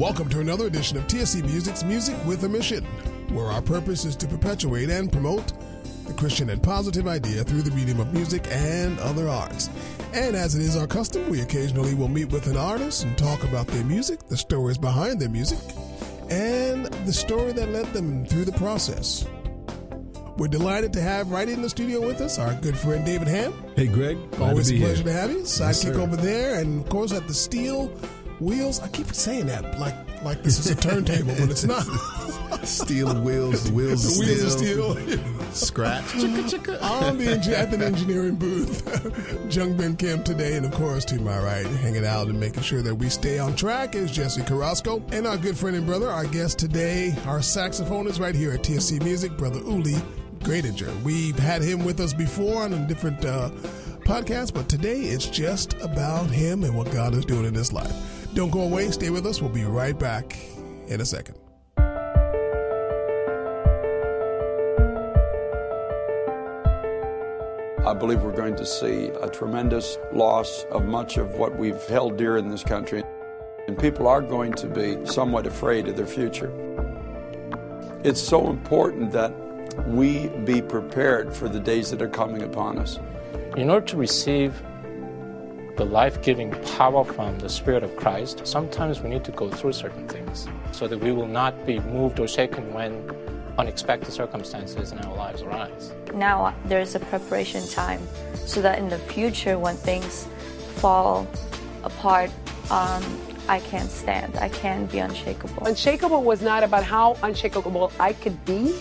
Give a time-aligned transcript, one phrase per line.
[0.00, 2.82] Welcome to another edition of TSC Music's Music with a Mission,
[3.34, 5.52] where our purpose is to perpetuate and promote
[6.06, 9.68] the Christian and positive idea through the medium of music and other arts.
[10.14, 13.44] And as it is our custom, we occasionally will meet with an artist and talk
[13.44, 15.58] about their music, the stories behind their music,
[16.30, 19.26] and the story that led them through the process.
[20.38, 23.52] We're delighted to have right in the studio with us our good friend David Ham.
[23.76, 24.16] Hey, Greg.
[24.40, 25.04] Always to a pleasure here.
[25.04, 25.40] to have you.
[25.40, 26.00] Sidekick sir.
[26.00, 27.94] over there, and of course at the steel
[28.40, 28.80] wheels.
[28.80, 31.84] I keep saying that like like this is a turntable, but it's not.
[32.64, 35.52] Steel wheels, the wheels, the wheels are steel, steel.
[35.52, 36.14] scratch.
[36.16, 41.38] On the at the engineering booth, Jung Ben Kim today, and of course to my
[41.38, 45.26] right, hanging out and making sure that we stay on track is Jesse Carrasco, and
[45.26, 49.34] our good friend and brother, our guest today, our saxophonist right here at TSC Music,
[49.38, 49.96] brother Uli
[50.40, 51.02] Gradinger.
[51.02, 53.50] We've had him with us before on a different uh,
[54.04, 58.19] podcast, but today it's just about him and what God is doing in his life.
[58.32, 59.40] Don't go away, stay with us.
[59.42, 60.38] We'll be right back
[60.86, 61.36] in a second.
[67.86, 72.18] I believe we're going to see a tremendous loss of much of what we've held
[72.18, 73.02] dear in this country.
[73.66, 76.52] And people are going to be somewhat afraid of their future.
[78.04, 79.34] It's so important that
[79.88, 83.00] we be prepared for the days that are coming upon us.
[83.56, 84.62] In order to receive
[85.80, 89.72] the life giving power from the Spirit of Christ, sometimes we need to go through
[89.72, 92.92] certain things so that we will not be moved or shaken when
[93.56, 95.94] unexpected circumstances in our lives arise.
[96.12, 98.02] now there's a preparation time
[98.34, 100.28] so that in the future when things
[100.82, 101.26] fall
[101.82, 102.30] apart
[102.70, 103.02] um,
[103.48, 108.38] i can't stand i can't be unshakable Unshakable was not about how unshakable I could
[108.44, 108.74] be,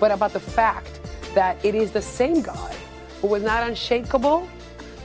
[0.00, 0.98] but about the fact
[1.36, 2.74] that it is the same God
[3.20, 4.48] who was not unshakable,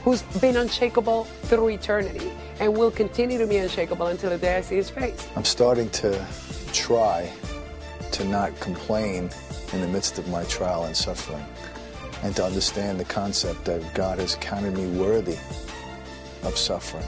[0.06, 4.60] who's been unshakable through eternity, and will continue to be unshakable until the day I
[4.60, 5.26] see his face.
[5.34, 6.24] I'm starting to
[6.72, 7.28] try
[8.12, 9.28] to not complain
[9.72, 11.44] in the midst of my trial and suffering
[12.22, 15.38] and to understand the concept that God has counted me worthy
[16.44, 17.04] of suffering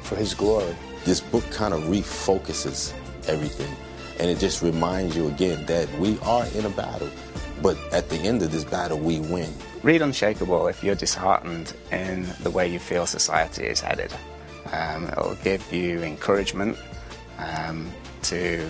[0.00, 0.76] for his glory.
[1.04, 2.92] this book kind of refocuses
[3.26, 3.74] everything
[4.20, 7.10] and it just reminds you again that we are in a battle
[7.60, 12.26] but at the end of this battle we win Read Unshakable if you're disheartened in
[12.40, 14.12] the way you feel society is headed.
[14.72, 16.76] Um, it'll give you encouragement
[17.38, 17.90] um,
[18.22, 18.68] to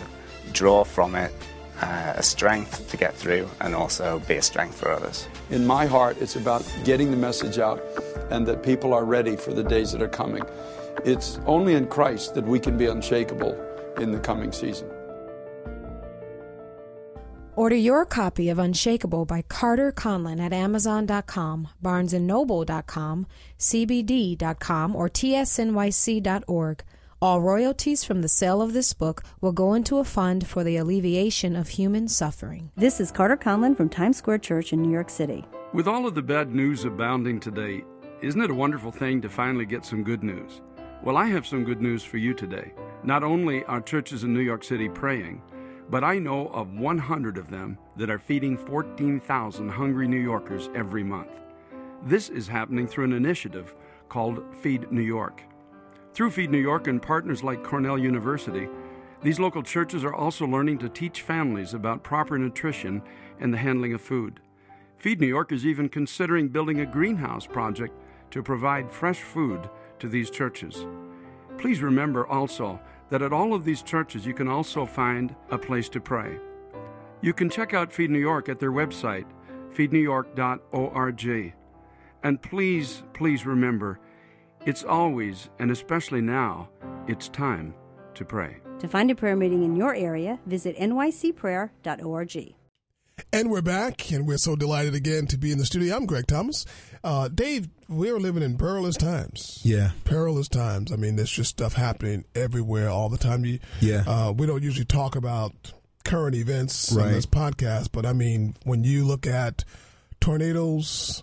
[0.53, 1.33] draw from it
[1.81, 5.29] uh, a strength to get through and also be a strength for others.
[5.51, 7.83] In my heart, it's about getting the message out
[8.31, 10.43] and that people are ready for the days that are coming.
[11.05, 13.57] It's only in Christ that we can be unshakable
[13.99, 14.91] in the coming season.
[17.59, 23.27] Order your copy of Unshakable by Carter Conlon at Amazon.com, BarnesandNoble.com,
[23.59, 26.83] CBD.com, or TSCNYC.org.
[27.21, 30.77] All royalties from the sale of this book will go into a fund for the
[30.77, 32.71] alleviation of human suffering.
[32.77, 35.45] This is Carter Conlon from Times Square Church in New York City.
[35.73, 37.83] With all of the bad news abounding today,
[38.23, 40.61] isn't it a wonderful thing to finally get some good news?
[41.03, 42.73] Well, I have some good news for you today.
[43.03, 45.43] Not only are churches in New York City praying,
[45.91, 51.03] but I know of 100 of them that are feeding 14,000 hungry New Yorkers every
[51.03, 51.31] month.
[52.03, 53.75] This is happening through an initiative
[54.09, 55.43] called Feed New York.
[56.13, 58.69] Through Feed New York and partners like Cornell University,
[59.23, 63.03] these local churches are also learning to teach families about proper nutrition
[63.41, 64.41] and the handling of food.
[64.99, 67.95] Feed New York is even considering building a greenhouse project
[68.31, 69.69] to provide fresh food
[69.99, 70.87] to these churches.
[71.57, 75.89] Please remember also that at all of these churches you can also find a place
[75.91, 76.39] to pray.
[77.21, 79.27] You can check out Feed New York at their website,
[79.75, 81.55] feednewyork.org.
[82.23, 84.01] And please, please remember,
[84.67, 86.69] it's always, and especially now,
[87.07, 87.75] it's time
[88.15, 88.59] to pray.
[88.81, 92.58] To find a prayer meeting in your area, visit nycprayer.org.
[93.33, 95.97] And we're back, and we're so delighted again to be in the studio.
[95.97, 96.65] I'm Greg Thomas.
[97.05, 99.61] Uh, Dave, we're living in perilous times.
[99.63, 99.91] Yeah.
[100.05, 100.93] Perilous times.
[100.93, 103.45] I mean, there's just stuff happening everywhere all the time.
[103.45, 104.05] You, Yeah.
[104.07, 105.73] Uh, we don't usually talk about
[106.05, 107.13] current events on Right.
[107.13, 109.65] this podcast, but I mean, when you look at
[110.21, 111.23] tornadoes,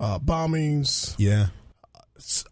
[0.00, 1.48] uh, bombings, Yeah.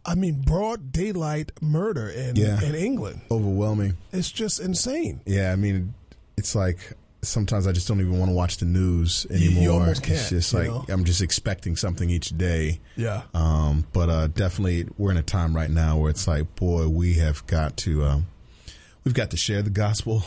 [0.05, 2.61] I mean, broad daylight murder in, Yeah.
[2.61, 3.97] in England, Overwhelming.
[4.13, 5.21] it's just insane.
[5.25, 5.95] Yeah, I mean,
[6.37, 6.93] it's like
[7.25, 9.79] sometimes I just don't even want to watch the news You- you anymore.
[9.81, 10.85] almost can't, it's just like know?
[10.89, 12.79] I'm just expecting something each day.
[12.95, 13.23] Yeah.
[13.33, 17.15] Um, but uh, definitely, we're in a time right now where it's like, boy, we
[17.15, 18.27] have got to, um,
[19.03, 20.23] we've got to share the gospel.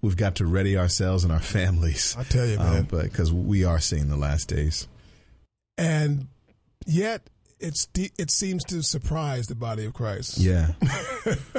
[0.00, 2.16] We've got to ready ourselves and our families.
[2.18, 2.86] I tell you, Um, man.
[2.90, 4.88] but because we are seeing the last days.
[5.78, 6.26] and
[6.86, 7.22] yet
[7.62, 10.38] it's de- it seems to surprise the body of Christ.
[10.38, 10.72] Yeah.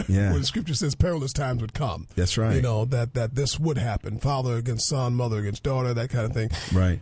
[0.10, 0.34] Yeah.
[0.34, 2.08] when Scripture says perilous times would come.
[2.16, 2.56] That's right.
[2.58, 4.20] You know that that this would happen.
[4.20, 6.50] Father against son, mother against daughter, that kind of thing.
[6.74, 7.00] Right.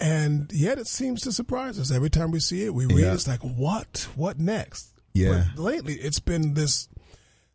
[0.00, 2.74] And yet it seems to surprise us every time we see it.
[2.74, 3.14] We read Yeah.
[3.14, 4.08] it's like, what?
[4.16, 4.92] What next?
[5.14, 5.44] Yeah.
[5.54, 6.88] But lately, it's been this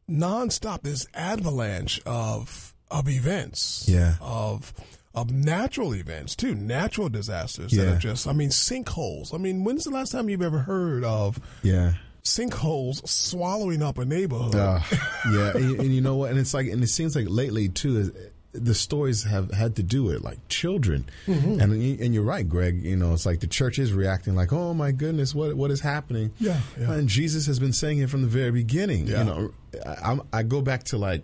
[0.09, 3.85] nonstop, this avalanche of of events.
[3.89, 4.15] Yeah.
[4.21, 4.73] Of
[5.17, 8.27] of natural events too, natural disasters that are just.
[8.27, 9.33] I mean, sinkholes.
[9.33, 11.93] I mean, when's the last time you've ever heard of Yeah.
[12.23, 14.55] sinkholes swallowing up a neighborhood?
[14.55, 14.79] Uh,
[15.31, 16.29] yeah, and, and you know what?
[16.31, 18.13] And it's like, and it seems like lately too,
[18.53, 21.61] the stories have had to do with like children, Mhm.
[21.61, 22.83] and and you're right, Greg.
[22.83, 25.81] You know, it's like the church is reacting like, oh my goodness, what what is
[25.81, 26.31] happening?
[26.39, 26.93] Yeah, yeah.
[26.93, 29.07] And Jesus has been saying it from the very beginning.
[29.07, 29.19] Yeah.
[29.19, 29.51] You know,
[29.85, 31.23] I, I go back to like.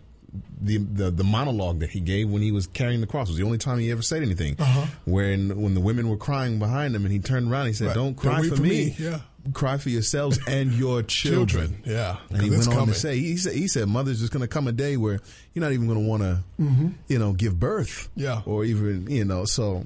[0.62, 3.44] The, the the monologue that he gave when he was carrying the cross was the
[3.44, 4.56] only time he ever said anything.
[4.58, 4.86] Uh-huh.
[5.06, 7.96] When when the women were crying behind him and he turned around, he said, Right.
[7.96, 8.70] "Don't cry Don't for, for me.
[8.70, 9.20] me." Yeah.
[9.54, 12.94] Cry for yourselves and your children." Children, yeah, And he went on coming.
[12.94, 15.20] to say, he said, he said, mother's just going to come a day where
[15.54, 16.94] you're not even going to want to, Mhm.
[17.10, 18.08] you know, give birth.
[18.16, 18.42] Yeah.
[18.46, 19.86] Or even, you know, so.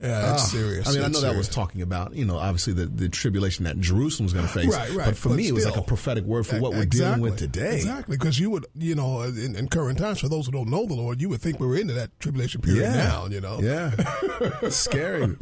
[0.00, 0.86] Yeah, it's Ah, serious.
[0.88, 3.64] I mean, I It's know that was talking about, you know, obviously the, the tribulation
[3.64, 4.66] that Jerusalem's going to face.
[4.74, 5.06] Right, right.
[5.06, 7.38] But for But me, it was like a prophetic word for what we're dealing with
[7.38, 7.76] today.
[7.76, 10.84] Exactly, because you would, you know, in, in current times, for those who don't know
[10.84, 12.94] the Lord, you would think we were into that tribulation period Yeah.
[12.96, 13.26] now.
[13.26, 13.92] You know, Yeah.
[14.68, 15.34] Scary.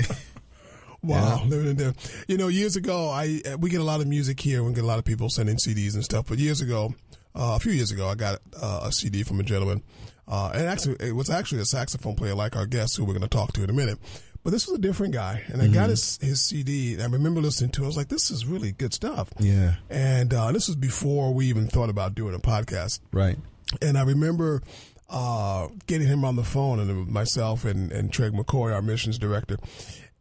[1.02, 1.48] Wow, Yeah.
[1.48, 1.94] living in there.
[2.28, 4.62] You know, years ago, I uh, we get a lot of music here.
[4.62, 6.26] We get a lot of people sending CDs and stuff.
[6.28, 6.94] But years ago,
[7.34, 9.82] uh, a few years ago, I got uh, a CD from a gentleman,
[10.28, 13.22] uh, and actually, it was actually a saxophone player, like our guest, who we're going
[13.22, 13.98] to talk to in a minute.
[14.44, 15.90] But this was a different guy, and I got Mhm.
[15.90, 16.92] his his CD.
[16.94, 17.80] And I remember listening to.
[17.80, 17.84] it.
[17.84, 19.76] I was like, "This is really good stuff." Yeah.
[19.90, 23.00] And uh, this was before we even thought about doing a podcast.
[23.10, 23.38] Right.
[23.80, 24.62] And I remember
[25.08, 29.56] uh, getting him on the phone, and myself and, and Treg McCoy, our missions director,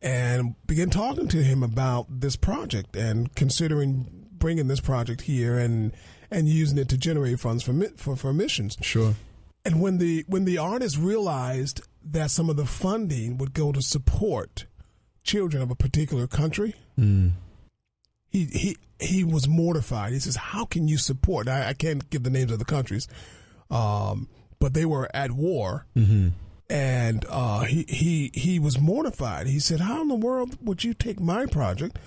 [0.01, 5.91] and began talking to him about this project and considering bringing this project here and
[6.31, 8.77] and using it to generate funds for for, for missions.
[8.81, 9.15] Sure.
[9.65, 13.81] And when the when the artist realized that some of the funding would go to
[13.81, 14.65] support
[15.23, 17.31] children of a particular country, Mm.
[18.29, 20.13] he he he was mortified.
[20.13, 23.07] He says, "How can you support?" I, I can't give the names of the countries,
[23.71, 24.27] um,
[24.59, 26.29] but they were at war, Mm-hmm.
[26.69, 29.47] and uh, he he he was mortified.
[29.47, 31.97] He said, "How in the world would you take my project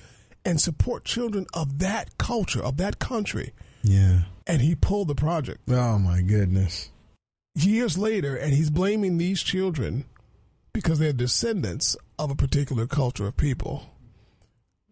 [0.44, 3.52] and support children of that culture of that country?"
[3.82, 4.22] Yeah.
[4.48, 6.90] And he pulled the project Oh my goodness.
[7.64, 10.04] Years later, and he's blaming these children
[10.72, 13.92] because they're descendants of a particular culture of people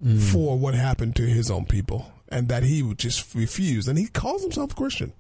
[0.05, 0.19] Mm.
[0.21, 3.87] for what happened to his own people, and that he would just refuse.
[3.87, 5.13] And he calls himself a Christian,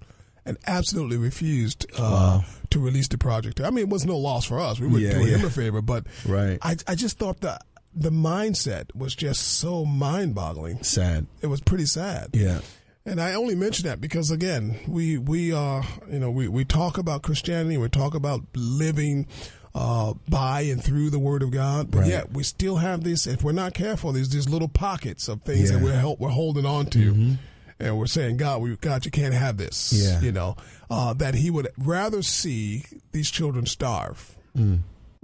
[0.44, 2.44] and absolutely refused uh, Wow.
[2.70, 3.60] to release the project.
[3.60, 4.80] I mean, it was no loss for us.
[4.80, 6.58] We were Yeah, doing him a favor, but Right.
[6.60, 7.62] I, I just thought that
[7.94, 10.82] the mindset was just so mind-boggling.
[10.82, 11.28] Sad.
[11.40, 12.30] It was pretty sad.
[12.32, 12.60] Yeah.
[13.06, 16.96] And I only mention that because again, we we are you know we, we talk
[16.96, 19.26] about Christianity, we talk about living
[19.74, 22.08] uh, by and through the Word of God, but Right.
[22.08, 23.26] yet we still have this.
[23.26, 26.64] If we're not careful, there's these little pockets of things that we're hel- we're holding
[26.64, 27.38] on to, Mhm.
[27.80, 29.92] and we're saying, God, we God, you can't have this.
[29.92, 30.20] Yeah.
[30.20, 30.56] you know
[30.88, 34.78] uh, that He would rather see these children starve Mm.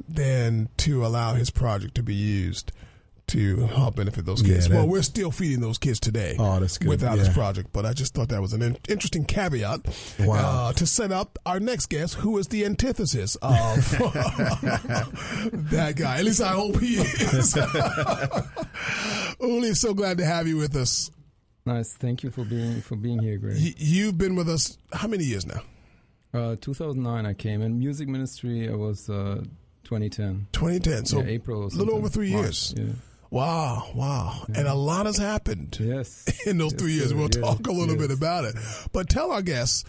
[0.07, 2.73] than to allow His project to be used.
[3.31, 4.69] To help benefit those Yeah, kids.
[4.69, 6.89] that- well, we're still feeding those kids today Oh, that's good.
[6.89, 7.35] without his Yeah.
[7.35, 7.69] project.
[7.73, 9.81] But I just thought that was an in- interesting caveat
[10.19, 10.69] Wow.
[10.69, 13.51] uh, to set up our next guest, who is the antithesis of
[15.71, 16.19] that guy.
[16.19, 17.57] At least I hope he is.
[19.41, 21.11] Uli, so glad to have you with us.
[21.67, 21.93] Nice.
[21.93, 23.57] Thank you for being for being here, Greg.
[23.59, 25.63] Y- You've been with us how many years now?
[26.33, 28.69] Uh, 2009, I came in music ministry.
[28.69, 29.43] I was uh,
[29.85, 30.47] 2010.
[30.53, 31.07] 2010.
[31.07, 31.65] So Yeah, April.
[31.65, 32.75] A little over three March, years.
[32.77, 32.85] Yeah.
[33.31, 34.45] Wow, wow.
[34.55, 36.25] And a lot has happened Yes.
[36.47, 37.09] in those Yes, three years.
[37.11, 37.17] sir.
[37.17, 37.41] We'll Yeah.
[37.43, 38.57] talk a little bit about it.
[38.93, 39.85] But tell our guests,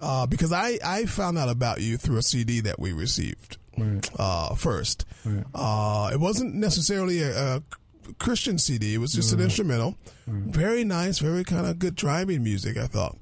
[0.00, 4.06] uh, because I, I found out about you through a CD that we received Right.
[4.18, 5.06] uh, first.
[5.24, 5.44] Right.
[5.54, 7.62] Uh, it wasn't necessarily a, a
[8.18, 8.94] Christian CD.
[8.94, 9.44] It was just an Mm.
[9.44, 9.96] instrumental.
[10.26, 12.76] Very nice, very kind of good driving music.
[12.76, 13.16] I thought.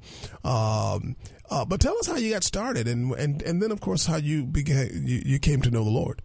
[0.45, 1.17] Um,
[1.51, 4.17] uh, but tell us how you got started, and and and then of course how
[4.17, 4.91] you began.
[5.07, 6.23] You, you came to know the Lord.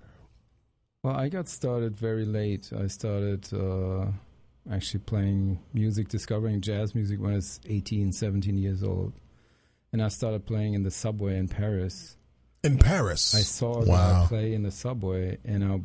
[1.06, 2.72] Well, I got started very late.
[2.76, 4.08] I started uh,
[4.74, 9.14] actually playing music, discovering jazz music when I was 18, 17 years old.
[9.94, 12.18] And I started playing in the subway in Paris.
[12.64, 14.24] In Paris, I saw a Wow.
[14.24, 15.80] guy play in the subway, and I,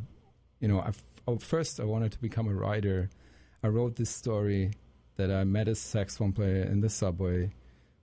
[0.58, 0.92] you know, I,
[1.28, 3.10] oh, first I wanted to become a writer.
[3.62, 4.70] I wrote this story
[5.16, 7.50] that I met a saxophone player in the subway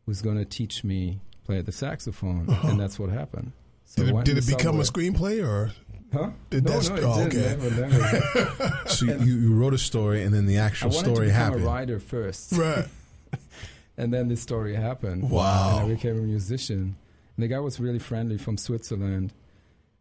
[0.06, 2.68] who's going to teach me play the saxophone, Uh-huh.
[2.68, 3.54] and that's what happened.
[3.86, 5.72] So did it, did it become a screenplay or?
[6.14, 6.30] Huh?
[6.50, 7.58] Did no, no, it oh, okay.
[7.60, 8.80] Never, never.
[8.88, 11.44] so you, you wrote a story, and then the actual I wanted story to become
[11.44, 11.64] happened.
[11.64, 12.86] a writer first, Right.
[13.98, 15.30] and then this story happened.
[15.30, 15.80] Wow.
[15.82, 16.96] And I became a musician.
[17.36, 19.34] And the guy was really friendly from Switzerland,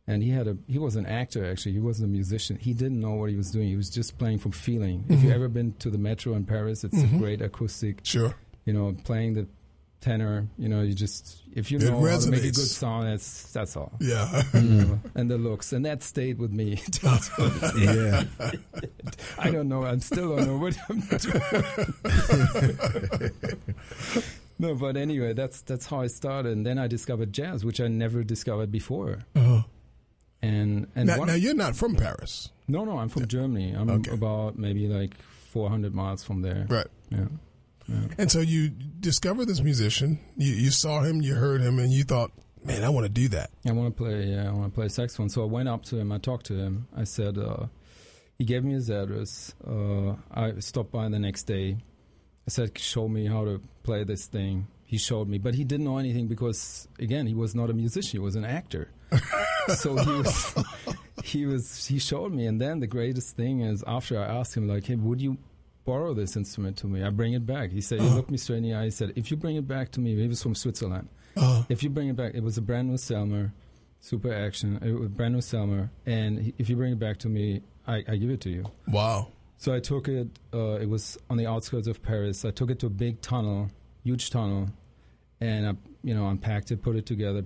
[0.06, 1.72] and he had a he was an actor actually.
[1.72, 2.56] He wasn't a musician.
[2.56, 3.66] He didn't know what he was doing.
[3.68, 5.04] He was just playing from feeling.
[5.08, 5.22] If Mhm.
[5.24, 7.16] you ever been to the Metro in Paris, it's Mhm.
[7.16, 8.00] a great acoustic.
[8.04, 8.34] Sure.
[8.64, 9.46] You know, playing the
[10.06, 10.46] tenor.
[10.58, 13.50] You know, you just if you It know how to make a good song, that's
[13.52, 13.92] that's all.
[14.00, 14.42] Yeah.
[14.54, 16.80] Know, and the looks, and that stayed with me.
[17.78, 18.24] Yeah.
[19.38, 19.84] I don't know.
[19.84, 21.42] I'm still don't know what I'm doing.
[24.58, 27.88] no, but anyway, that's that's how I started, and then I discovered jazz, which I
[27.88, 29.20] never discovered before.
[29.34, 29.62] Uh-huh.
[30.42, 32.50] And and now, now you're not from Paris.
[32.68, 33.72] no, no, I'm from Germany.
[33.72, 34.12] I'm Okay.
[34.12, 35.14] about maybe like
[35.52, 36.66] 400 miles from there.
[36.68, 36.86] Right.
[37.10, 37.28] Yeah.
[37.88, 38.08] Yeah.
[38.18, 40.18] And so you discovered this musician.
[40.36, 42.32] You, you saw him, you heard him, and you thought,
[42.64, 43.50] man, I want to do that.
[43.66, 44.24] I want to play.
[44.24, 45.28] Yeah, I want to play saxophone.
[45.28, 46.12] So I went up to him.
[46.12, 46.88] I talked to him.
[46.96, 47.66] I said, uh,
[48.38, 49.54] he gave me his address.
[49.66, 51.78] Uh, I stopped by the next day.
[52.46, 54.68] I said, show me how to play this thing.
[54.84, 58.12] He showed me, but he didn't know anything because, again, he was not a musician.
[58.12, 58.88] He was an actor.
[59.68, 60.54] so he was,
[61.24, 62.46] he was, he showed me.
[62.46, 65.38] And then the greatest thing is after I asked him, like, hey, would you
[65.86, 67.02] borrow this instrument to me?
[67.02, 67.70] I bring it back.
[67.70, 68.84] He said, he looked me straight in the eye.
[68.84, 71.08] He said, if you bring it back to me, he was from Switzerland.
[71.36, 73.52] Uh, If you bring it back, it was a brand new Selmer,
[74.00, 77.16] super action, it was a brand new Selmer, and he- if you bring it back
[77.18, 78.64] to me, I, I give it to you.
[78.88, 79.28] wow.
[79.58, 80.28] So I took it.
[80.52, 82.44] Uh, it was on the outskirts of Paris.
[82.44, 83.70] I took it to a big tunnel,
[84.04, 84.68] huge tunnel,
[85.40, 85.72] and I,
[86.04, 87.42] you know, unpacked it, put it together.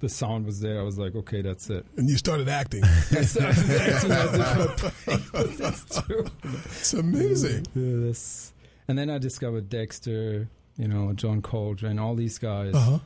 [0.00, 0.80] The sound was there.
[0.80, 1.86] I was like, okay, that's it.
[1.96, 2.82] And you started acting.
[2.84, 5.56] I started acting as.
[5.58, 6.26] That's true.
[6.44, 7.66] It's amazing.
[7.74, 8.52] Yeah, that's-
[8.88, 12.74] and then I discovered Dexter, you know, John Coltrane, all these guys.
[12.74, 12.98] Uh-huh.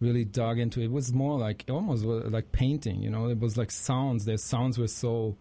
[0.00, 0.84] Really dug into it.
[0.86, 3.28] It was more like almost like painting, you know.
[3.28, 4.24] It was like sounds.
[4.26, 5.36] Their sounds were so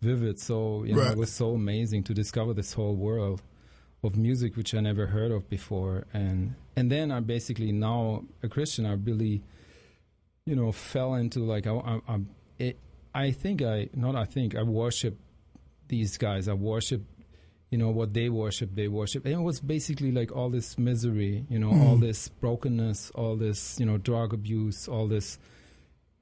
[0.00, 1.12] vivid, so you know, Right.
[1.12, 3.42] it was so amazing to discover this whole world
[4.04, 6.06] of music which I never heard of before.
[6.12, 8.86] And and then I basically now a Christian.
[8.86, 9.42] I really,
[10.46, 12.20] you know, fell into like I I, I,
[12.58, 12.78] it,
[13.14, 15.18] I think I not I think I worship
[15.88, 16.48] these guys.
[16.48, 17.02] I worship
[17.70, 21.44] you know what they worship they worship and it was basically like all this misery
[21.50, 25.36] you know all this brokenness all this you know drug abuse all this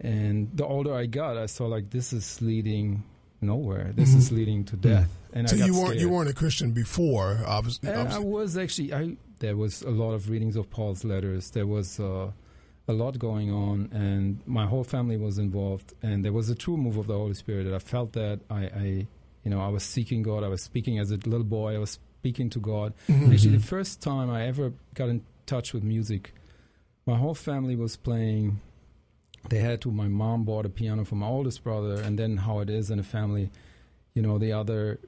[0.01, 3.05] and the older i got i saw like this is leading
[3.43, 6.33] nowhere this is leading to death and so I got you weren't you weren't a
[6.33, 7.91] Christian before, obviously.
[7.91, 8.95] Uh, I was actually.
[8.95, 11.51] I there was a lot of readings of Paul's letters.
[11.51, 12.31] There was uh,
[12.87, 15.95] a lot going on, and my whole family was involved.
[16.03, 17.65] And there was a true move of the Holy Spirit.
[17.65, 19.07] That I felt that I, I,
[19.43, 20.45] you know, I was seeking God.
[20.45, 21.75] I was speaking as a little boy.
[21.75, 22.93] I was speaking to God.
[23.09, 23.33] Mm-hmm.
[23.33, 26.35] Actually, the first time I ever got in touch with music,
[27.07, 28.61] my whole family was playing.
[29.49, 29.91] They had to.
[29.91, 32.99] My mom bought a piano for my oldest brother, and then how it is in
[32.99, 33.51] a family,
[34.15, 34.99] you know, the other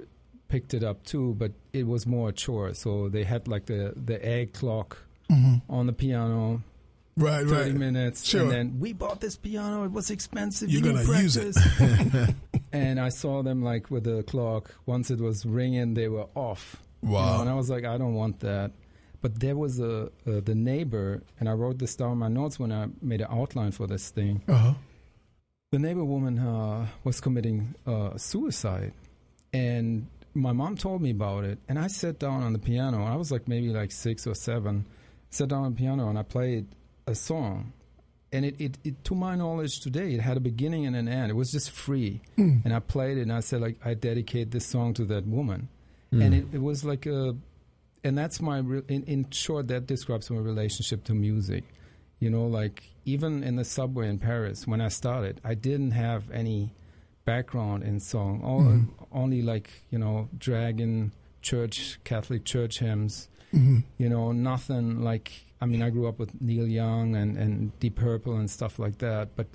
[0.49, 2.75] picked it up too, but it was more a chore.
[2.75, 4.99] So they had like the the egg clock
[5.31, 5.71] mm-hmm.
[5.71, 6.63] on the piano,
[7.19, 7.79] Right, thirty right.
[7.79, 8.43] minutes, Sure.
[8.43, 9.85] and then we bought this piano.
[9.85, 10.69] It was expensive.
[10.71, 11.57] You're you gonna use it.
[12.73, 14.75] and I saw them like with the clock.
[14.85, 16.77] Once it was ringing, they were off.
[17.03, 17.41] you know, Wow.
[17.41, 18.73] and I was like, I don't want that.
[19.23, 22.59] But there was a uh, the neighbor, and I wrote this down in my notes
[22.59, 24.43] when I made an outline for this thing.
[24.47, 24.75] Uh-huh.
[25.73, 28.93] The neighbor woman uh, was committing uh, suicide,
[29.55, 31.59] and my mom told me about it.
[31.67, 33.05] And I sat down on the piano.
[33.05, 34.85] I was like maybe like six or seven.
[35.31, 36.67] Sat down on the piano and I played
[37.07, 37.73] a song.
[38.33, 41.31] And it, it, it, to my knowledge today, it had a beginning and an end.
[41.31, 42.21] It was just free.
[42.37, 42.65] Mm.
[42.65, 45.69] And I played it and I said like, I dedicate this song to that woman.
[46.13, 46.25] Mm.
[46.25, 47.37] And it, it was like a,
[48.03, 51.65] and that's my, re- in, in short, that describes my relationship to music.
[52.19, 56.31] You know, like even in the subway in Paris, when I started, I didn't have
[56.31, 56.73] any
[57.25, 59.05] background in song, all, mm-hmm.
[59.13, 63.81] only like, you know, dragon church, Catholic church hymns, mm-hmm.
[63.99, 67.97] you know, nothing like, I mean, I grew up with Neil Young and, and Deep
[67.97, 69.47] Purple and stuff like that, but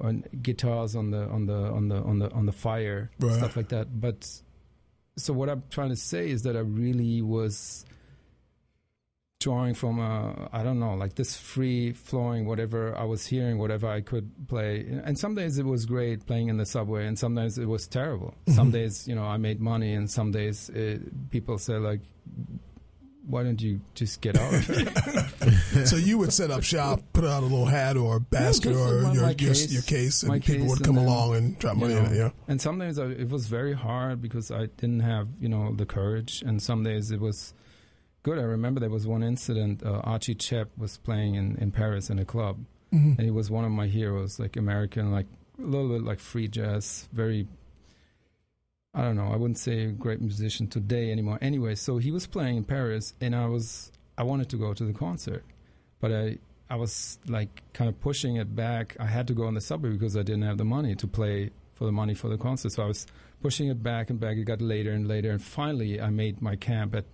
[0.00, 3.36] on guitars on the, on the, on the, on the, on the fire, Right.
[3.36, 4.00] stuff like that.
[4.00, 4.26] But
[5.16, 7.84] so what I'm trying to say is that I really was
[9.38, 13.86] drawing from a I don't know like this free flowing whatever I was hearing whatever
[13.86, 17.58] I could play and some days it was great playing in the subway and sometimes
[17.58, 18.52] it was terrible mm-hmm.
[18.54, 22.00] some days you know I made money and some days it, people say like
[23.26, 27.24] why don't you just get out of it so you would set up shop, put
[27.24, 29.72] out a little hat or a basket just or my- your, my case.
[29.72, 31.94] your case, and My people case would and come then, along and drop you money
[31.94, 32.16] in it.
[32.16, 32.30] Yeah.
[32.48, 35.86] And some days I, it was very hard because I didn't have, you know, the
[35.86, 36.42] courage.
[36.46, 37.52] And some days it was
[38.22, 38.38] good.
[38.38, 39.82] I remember there was one incident.
[39.84, 43.64] Uh, Archie Shepp was playing in, in Paris in a club, and he was one
[43.64, 45.26] of my heroes, like American, like
[45.58, 47.46] a little bit like free jazz, very.
[48.96, 49.30] I don't know.
[49.30, 51.38] I wouldn't say great musician today anymore.
[51.42, 54.84] Anyway, so he was playing in Paris, and I was I wanted to go to
[54.84, 55.44] the concert,
[56.00, 56.38] but I
[56.70, 58.96] I was like kind of pushing it back.
[58.98, 61.50] I had to go on the subway because I didn't have the money to play
[61.74, 62.72] for the money for the concert.
[62.72, 63.06] So I was
[63.42, 64.38] pushing it back and back.
[64.38, 67.04] It got later and later, and finally I made my camp at,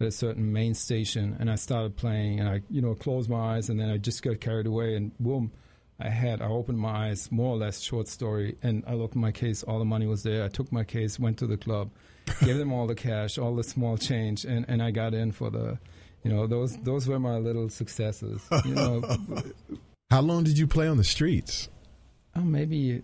[0.00, 2.38] at a certain main station, and I started playing.
[2.38, 5.10] And I, you know, closed my eyes, and then I just got carried away, and
[5.18, 5.50] boom,
[5.98, 6.42] I had.
[6.42, 9.62] I opened my eyes, more or less, short story, and I looked my case.
[9.62, 10.44] All the money was there.
[10.44, 11.90] I took my case, went to the club,
[12.44, 15.50] gave them all the cash, all the small change, and, and I got in for
[15.50, 15.78] the.
[16.22, 18.42] You know, those those were my little successes.
[18.64, 19.16] You know,
[20.10, 21.68] How long did you play on the streets?
[22.34, 23.02] Oh, maybe,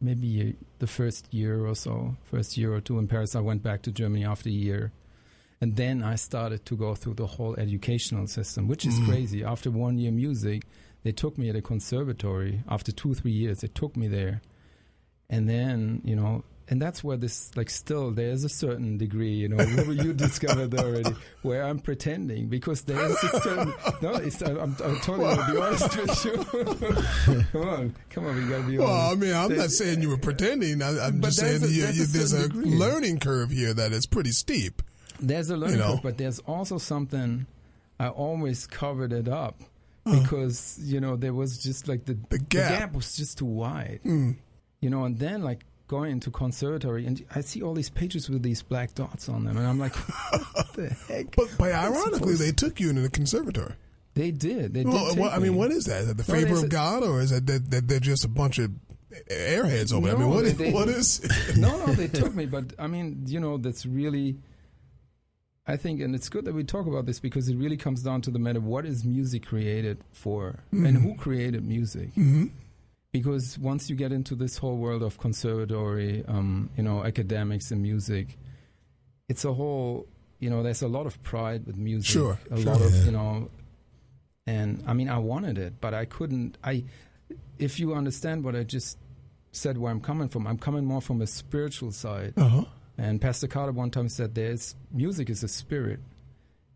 [0.00, 3.34] maybe the first year or so, first year or two in Paris.
[3.36, 4.92] I went back to Germany after a year,
[5.60, 9.06] and then I started to go through the whole educational system, which is Mm.
[9.08, 9.44] crazy.
[9.44, 10.62] After one year music,
[11.04, 12.62] they took me at a conservatory.
[12.68, 14.42] After two, three years, they took me there,
[15.30, 16.42] and then you know.
[16.66, 21.14] And that's where this, like, still there's a certain degree, you know, you discovered already,
[21.42, 23.74] where I'm pretending because there's a certain.
[24.00, 27.44] No, it's, I'm, I'm totally gonna be honest with you.
[27.52, 29.12] come on, come on, we gotta be Well, honest.
[29.12, 30.80] I mean, I'm There- not saying you were pretending.
[30.80, 32.64] I, I'm just saying a- you, there's a you, there's a degree.
[32.78, 34.80] learning curve here that is pretty steep.
[35.20, 35.92] There's a learning You know?
[35.96, 37.44] curve, but there's also something
[38.00, 39.60] I always covered it up.
[40.04, 42.92] Because you know there was just like the the gap.
[42.94, 44.00] was just too wide.
[44.04, 44.36] Mm.
[44.80, 48.42] You know, and then like going into conservatory and I see all these pages with
[48.42, 49.94] these black dots on them, and I'm like,
[50.54, 51.34] what the heck?
[51.36, 53.74] But, but ironically, they took you into the conservatory.
[54.14, 54.74] They did.
[54.74, 55.22] They Well, did.
[55.22, 55.58] take I mean, me.
[55.58, 56.02] what is that?
[56.02, 58.28] Is that the favor there's of God, or is that that, that they're just a
[58.28, 58.70] bunch of
[59.30, 60.16] airheads over there?
[60.16, 61.56] I mean, No, what they- is, they- what is?
[61.56, 64.36] no, no, they took me, but I mean, you know, that's really.
[65.66, 68.20] I think, and it's good that we talk about this because it really comes down
[68.22, 71.02] to the matter: what is music created for, and Mhm.
[71.02, 72.14] who created music?
[72.14, 72.50] Mhm.
[73.12, 77.80] Because once you get into this whole world of conservatory, um, you know, academics and
[77.80, 78.36] music,
[79.28, 80.06] it's a whole.
[80.40, 82.10] You know, there's a lot of pride with music.
[82.10, 82.66] Sure, a sure.
[82.72, 83.48] lot of you know,
[84.46, 86.58] and I mean, I wanted it, but I couldn't.
[86.62, 86.84] I,
[87.58, 88.98] if you understand what I just
[89.52, 92.34] said, where I'm coming from, I'm coming more from a spiritual side.
[92.36, 92.64] Uh-huh.
[92.96, 96.00] And Pastor Carter one time said, "There's music is a spirit,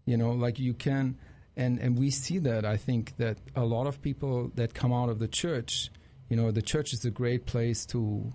[0.04, 1.16] you know, like you can."
[1.56, 5.08] And, and we see that I think that a lot of people that come out
[5.08, 5.90] of the church,
[6.28, 8.32] you know, the church is a great place to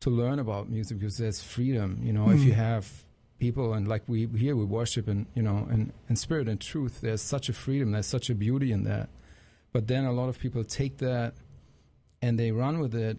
[0.00, 1.98] to learn about music because there's freedom.
[2.02, 2.56] You know, if you Mm.
[2.56, 3.02] have
[3.38, 7.00] people and like we here we worship and you know in, in spirit and truth,
[7.00, 9.08] there's such a freedom, there's such a beauty in that.
[9.72, 11.34] But then a lot of people take that
[12.22, 13.18] and they run with it,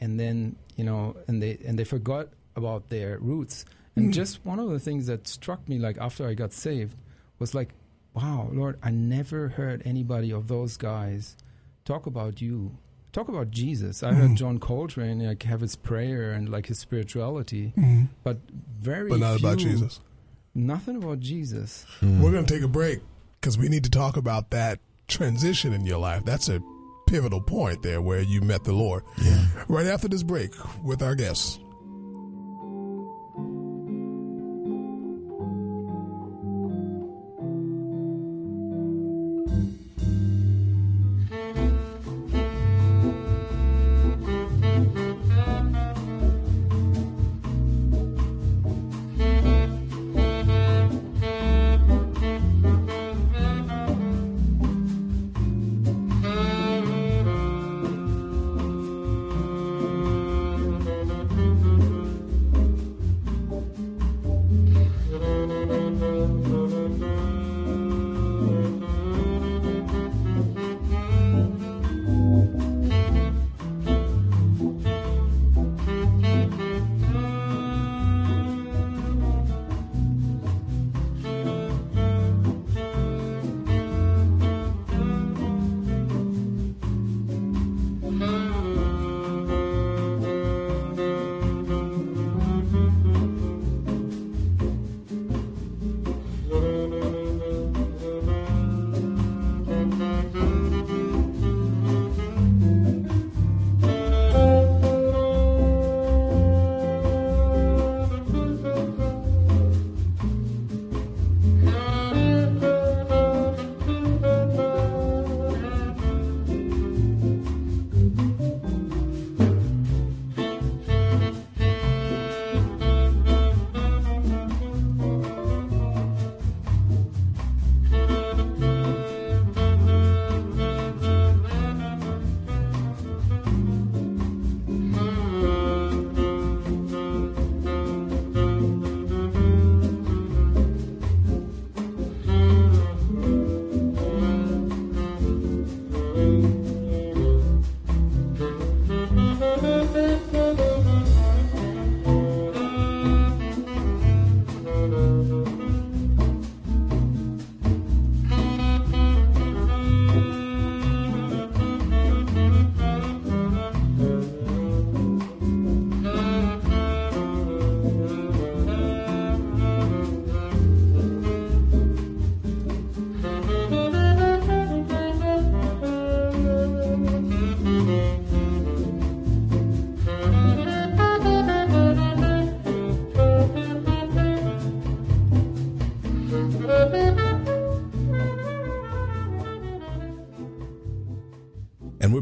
[0.00, 3.64] and then you know, and they and they forgot about their roots.
[3.94, 4.12] And Mm.
[4.12, 6.96] just one of the things that struck me, like after I got saved,
[7.38, 7.74] was like,
[8.14, 11.36] wow, Lord, I never heard anybody of those guys
[11.84, 12.72] talk about you.
[13.12, 14.02] Talk about Jesus.
[14.02, 14.36] I heard Mhm.
[14.36, 18.08] John Coltrane like have his prayer and like his spirituality, Mhm.
[18.22, 18.38] but
[18.78, 20.00] very But not about Jesus.
[20.54, 21.84] Nothing about Jesus.
[22.02, 23.00] We're going to take a break
[23.40, 26.24] because we need to talk about that transition in your life.
[26.24, 26.62] That's a
[27.06, 29.02] pivotal point there where you met the Lord.
[29.22, 29.46] Yeah.
[29.68, 31.58] Right after this break with our guests.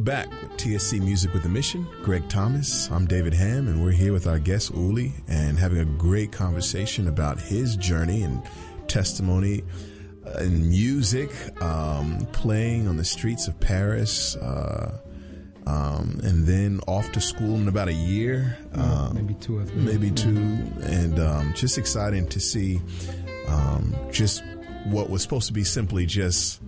[0.05, 1.89] Back with TSC Music with a Mission.
[2.03, 5.87] Greg Thomas, I'm David Ham, and we're here with our guest Uli and having a
[5.87, 8.43] great conversation about his journey and
[8.87, 9.65] testimony
[10.27, 11.31] uh, in music,
[11.63, 15.01] um, playing on the streets of Paris, uh,
[15.67, 19.81] um, and then off to school in about a year, uh, maybe two or three,
[19.81, 20.37] maybe two,
[20.83, 22.79] and um, just exciting to see
[23.49, 24.45] um, just
[24.85, 26.61] what was supposed to be simply just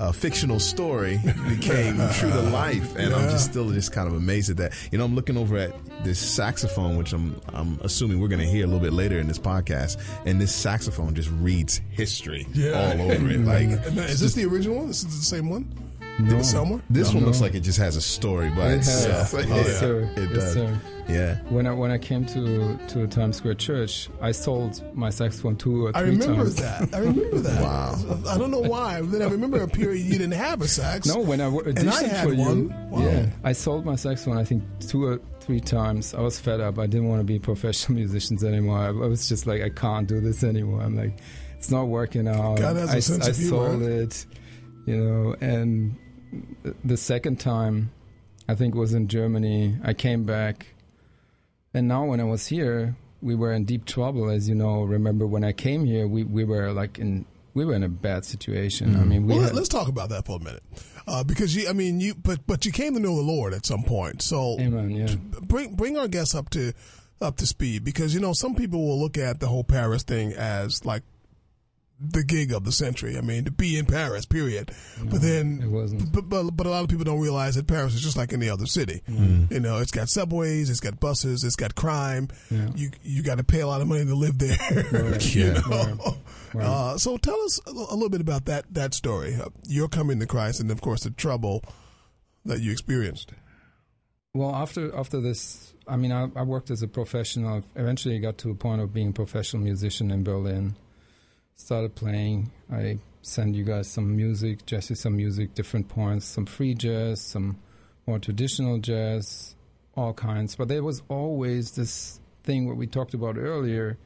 [0.00, 3.16] a fictional story became true to life, and yeah.
[3.16, 4.72] I'm just still just kind of amazed at that.
[4.90, 8.46] You know, I'm looking over at this saxophone, which I'm I'm assuming we're going to
[8.46, 12.72] hear a little bit later in this podcast, and this saxophone just reads history yeah.
[12.72, 13.40] all over it.
[13.50, 14.86] Like, is this the original one?
[14.86, 15.89] This is the same one.
[16.24, 16.42] No.
[16.42, 16.80] Somewhere?
[16.90, 17.26] This no, one no.
[17.28, 19.32] looks like it just has a story by it itself.
[19.32, 19.34] Has.
[19.34, 20.12] Oh, yes, sir.
[20.16, 20.52] It yes, does.
[20.52, 20.80] Sir.
[21.08, 21.40] Yeah.
[21.48, 25.86] When I when I came to to Times Square Church, I sold my saxophone two
[25.86, 26.56] or three I remember times.
[26.56, 26.94] that.
[26.94, 27.62] I remember that.
[27.62, 27.96] wow.
[28.28, 29.00] I don't know why.
[29.02, 31.06] Then I remember a period you didn't have a sax.
[31.06, 32.68] No, when I auditioned and I had for one.
[32.68, 33.02] you, wow.
[33.02, 34.38] yeah, I sold my saxophone.
[34.38, 36.14] I think two or three times.
[36.14, 36.78] I was fed up.
[36.78, 38.78] I didn't want to be professional musicians anymore.
[38.78, 40.82] I, I was just like, I can't do this anymore.
[40.82, 41.18] I'm like,
[41.58, 42.58] it's not working out.
[42.58, 43.50] God has a I, sense I of humor.
[43.50, 44.26] sold it,
[44.86, 45.96] you know, and
[46.84, 47.90] the second time,
[48.48, 49.76] I think was in Germany.
[49.82, 50.74] I came back
[51.72, 54.82] and now when I was here, we were in deep trouble, as you know.
[54.82, 58.24] Remember when I came here, we, we were like in we were in a bad
[58.24, 58.90] situation.
[58.90, 59.00] Mm-hmm.
[59.00, 60.62] I mean, we well, had, let's talk about that for a minute,
[61.06, 63.66] uh, because you, I mean, you, but but you came to know the Lord at
[63.66, 64.22] some point.
[64.22, 64.90] So, Amen.
[64.90, 65.14] Yeah.
[65.42, 66.72] Bring bring our guests up to
[67.20, 70.32] up to speed, because you know some people will look at the whole Paris thing
[70.32, 71.02] as like
[72.02, 73.18] the gig of the century.
[73.18, 74.70] I mean, to be in Paris, period.
[74.98, 76.10] No, but then, it wasn't.
[76.12, 78.48] But, but but a lot of people don't realize that Paris is just like any
[78.48, 79.02] other city.
[79.08, 79.50] Mm.
[79.52, 82.28] You know, it's got subways, it's got buses, it's got crime.
[82.50, 82.68] Yeah.
[82.74, 84.56] You you got to pay a lot of money to live there.
[84.92, 85.34] Right.
[85.34, 85.52] you Yeah.
[85.60, 85.60] know?
[85.70, 86.14] Right.
[86.54, 86.66] Right.
[86.66, 89.34] Uh, so tell us a little bit about that that story.
[89.34, 91.62] Uh, your coming to Christ, and of course the trouble
[92.44, 93.32] that you experienced.
[94.32, 97.62] Well, after after this, I mean, I, I worked as a professional.
[97.76, 100.76] Eventually, got to a point of being a professional musician in Berlin.
[101.60, 102.50] Started playing.
[102.72, 107.58] I send you guys some music, Jesse, some music, different points, some free jazz, some
[108.06, 109.54] more traditional jazz,
[109.94, 110.56] all kinds.
[110.56, 113.98] But there was always this thing what we talked about earlier,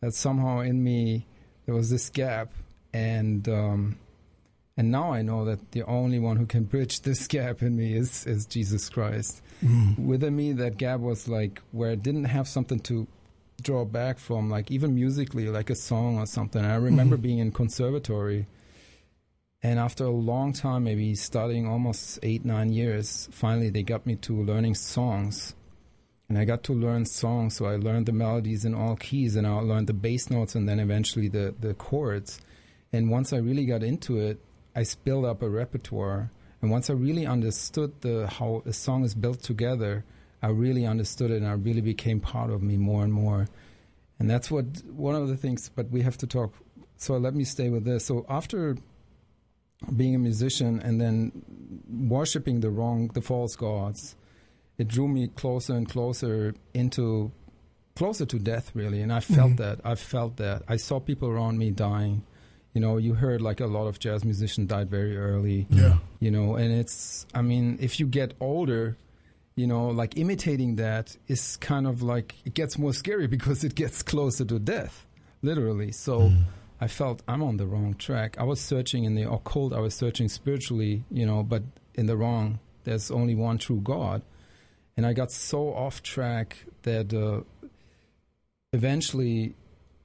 [0.00, 1.26] that somehow in me
[1.66, 2.52] there was this gap,
[2.94, 3.98] and um,
[4.76, 7.94] and now I know that the only one who can bridge this gap in me
[7.94, 9.42] is is Jesus Christ.
[9.98, 13.08] Within me, that gap was like where I didn't have something to
[13.62, 16.64] draw back from, like even musically, like a song or something.
[16.64, 17.22] I remember mm-hmm.
[17.22, 18.46] being in conservatory,
[19.62, 24.16] and after a long time, maybe studying almost eight nine years, finally they got me
[24.16, 25.54] to learning songs.
[26.28, 29.46] And I got to learn songs, so I learned the melodies in all keys, and
[29.46, 32.40] I learned the bass notes, and then eventually the, the chords.
[32.90, 34.40] And once I really got into it,
[34.74, 36.30] I built up a repertoire.
[36.62, 40.04] And once I really understood the how a song is built together,
[40.42, 43.48] I really understood it, and I really became part of me more and more.
[44.18, 45.68] And that's what one of the things.
[45.74, 46.52] But we have to talk.
[46.96, 48.04] So let me stay with this.
[48.04, 48.76] So after
[49.96, 51.32] being a musician and then
[52.08, 54.14] worshiping the wrong, the false gods,
[54.78, 57.32] it drew me closer and closer into
[57.94, 59.02] closer to death, really.
[59.02, 59.56] And I felt Mhm.
[59.58, 59.80] that.
[59.84, 60.62] I felt that.
[60.68, 62.22] I saw people around me dying.
[62.74, 65.66] You know, you heard like a lot of jazz musicians died very early.
[65.68, 65.98] Yeah.
[66.20, 68.96] You know, and it's, I mean, if you get older,
[69.54, 73.74] you know, like imitating that is kind of like, it gets more scary because it
[73.74, 75.06] gets closer to death,
[75.42, 75.92] literally.
[75.92, 76.32] So
[76.80, 78.36] I felt I'm on the wrong track.
[78.38, 81.62] I was searching in the occult, I was searching spiritually, you know, but
[81.94, 82.58] in the wrong.
[82.84, 84.22] There's only one true God.
[84.96, 87.42] And I got so off track that uh,
[88.72, 89.54] eventually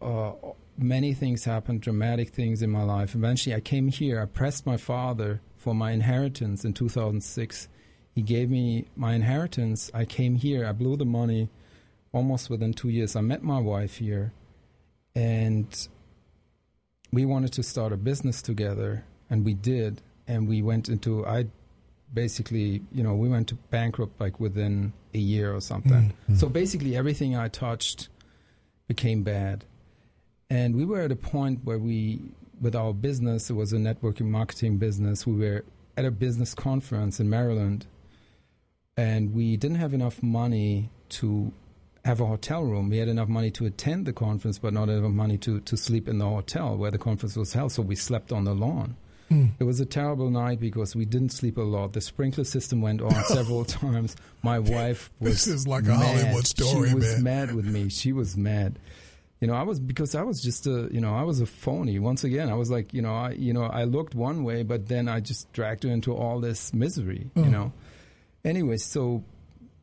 [0.02, 0.34] uh,
[0.78, 3.16] many things happened, dramatic things in my life.
[3.16, 4.22] Eventually, I came here.
[4.22, 7.68] I pressed my father for my inheritance in 2006.
[8.18, 9.92] He gave me my inheritance.
[9.94, 10.66] I came here.
[10.66, 11.50] I blew the money
[12.12, 13.16] almost within two years.
[13.16, 14.34] I met my wife here,
[15.14, 15.68] and
[17.12, 20.02] we wanted to start a business together, and we did.
[20.28, 21.46] And we went into I
[22.12, 25.92] basically, you know, we went to bankrupt like within a year or something.
[25.92, 26.38] Mm-hmm.
[26.38, 28.10] So basically, everything I touched
[28.88, 29.64] became bad.
[30.50, 32.22] And we were at a point where we,
[32.60, 35.28] with our business, it was a networking marketing business.
[35.28, 37.86] We were at a business conference in Maryland,
[38.98, 41.52] and we didn't have enough money to
[42.04, 42.90] have a hotel room.
[42.90, 46.08] We had enough money to attend the conference, but not enough money to, to sleep
[46.08, 47.72] in the hotel where the conference was held.
[47.74, 48.96] So we slept on the lawn.
[49.30, 49.48] Hmm.
[49.60, 51.92] It was a terrible night because we didn't sleep a lot.
[51.94, 54.16] The sprinkler system went on several times.
[54.42, 56.22] My wife was This is like a mad.
[56.22, 57.48] Hollywood story, She was man.
[57.48, 57.90] mad with me.
[57.90, 58.80] She was mad.
[59.42, 62.00] you know, I was because I was just a, you know, I was a phony.
[62.00, 64.88] Once again, I was like, you know, I, you know, I looked one way, but
[64.88, 67.52] then I just dragged her into all this misery, you Mm.
[67.52, 67.74] know.
[68.48, 69.24] Anyway, so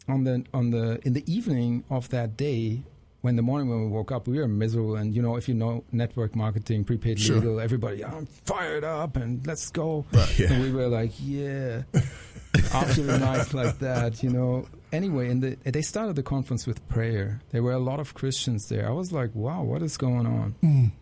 [0.09, 2.83] on the on the in the evening of that day,
[3.21, 4.97] when the morning when we woke up, we were miserable.
[4.97, 7.37] And you know, if you know network marketing, prepaid Sure.
[7.37, 10.07] legal, everybody, I'm fired up and let's go.
[10.13, 10.39] Right.
[10.39, 10.53] Yeah.
[10.53, 11.83] And we were like, yeah.
[12.73, 14.67] After a night like that, you know.
[14.93, 17.43] Anyway, and the, they started the conference with prayer.
[17.51, 18.87] There were a lot of Christians there.
[18.89, 20.55] I was like, wow, what is going on?
[20.63, 20.93] Mm.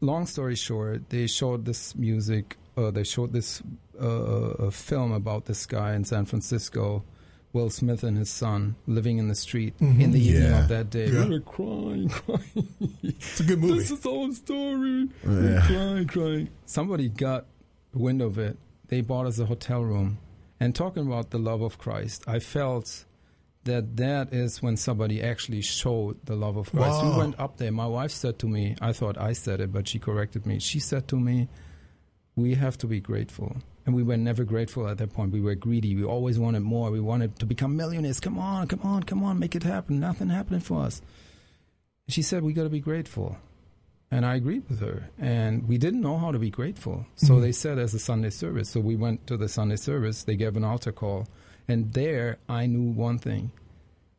[0.00, 2.56] Long story short, they showed this music.
[2.76, 3.62] Uh, they showed this
[4.00, 7.04] uh, a film about this guy in San Francisco,
[7.52, 10.00] Will Smith and his son living in the street Mhm.
[10.00, 10.62] in the evening Yeah.
[10.62, 11.08] of that day.
[11.10, 11.24] Yeah.
[11.24, 12.68] We were crying, crying.
[13.02, 13.78] It's a good movie.
[13.78, 15.08] This is our story.
[15.24, 16.48] We're crying, crying.
[16.66, 17.46] Somebody got
[17.92, 18.56] wind of it.
[18.88, 20.18] They bought us a hotel room.
[20.60, 23.04] And talking about the love of Christ, I felt
[23.64, 27.02] that that is when somebody actually showed the love of Christ.
[27.02, 27.10] Wow.
[27.12, 27.72] We went up there.
[27.72, 30.58] My wife said to me, I thought I said it, but she corrected me.
[30.60, 31.48] She said to me,
[32.36, 33.56] We have to be grateful.
[33.86, 35.32] And we were never grateful at that point.
[35.32, 35.94] We were greedy.
[35.96, 36.90] We always wanted more.
[36.90, 38.20] We wanted to become millionaires.
[38.20, 39.98] Come on, come on, come on, make it happen.
[40.00, 41.00] Nothing happening for us.
[42.08, 43.38] She said, We got to be grateful.
[44.10, 45.08] And I agreed with her.
[45.18, 47.06] And we didn't know how to be grateful.
[47.14, 47.40] So Mhm.
[47.42, 48.68] they said as a Sunday service.
[48.70, 50.24] So we went to the Sunday service.
[50.24, 51.26] They gave an altar call.
[51.68, 53.52] And there I knew one thing.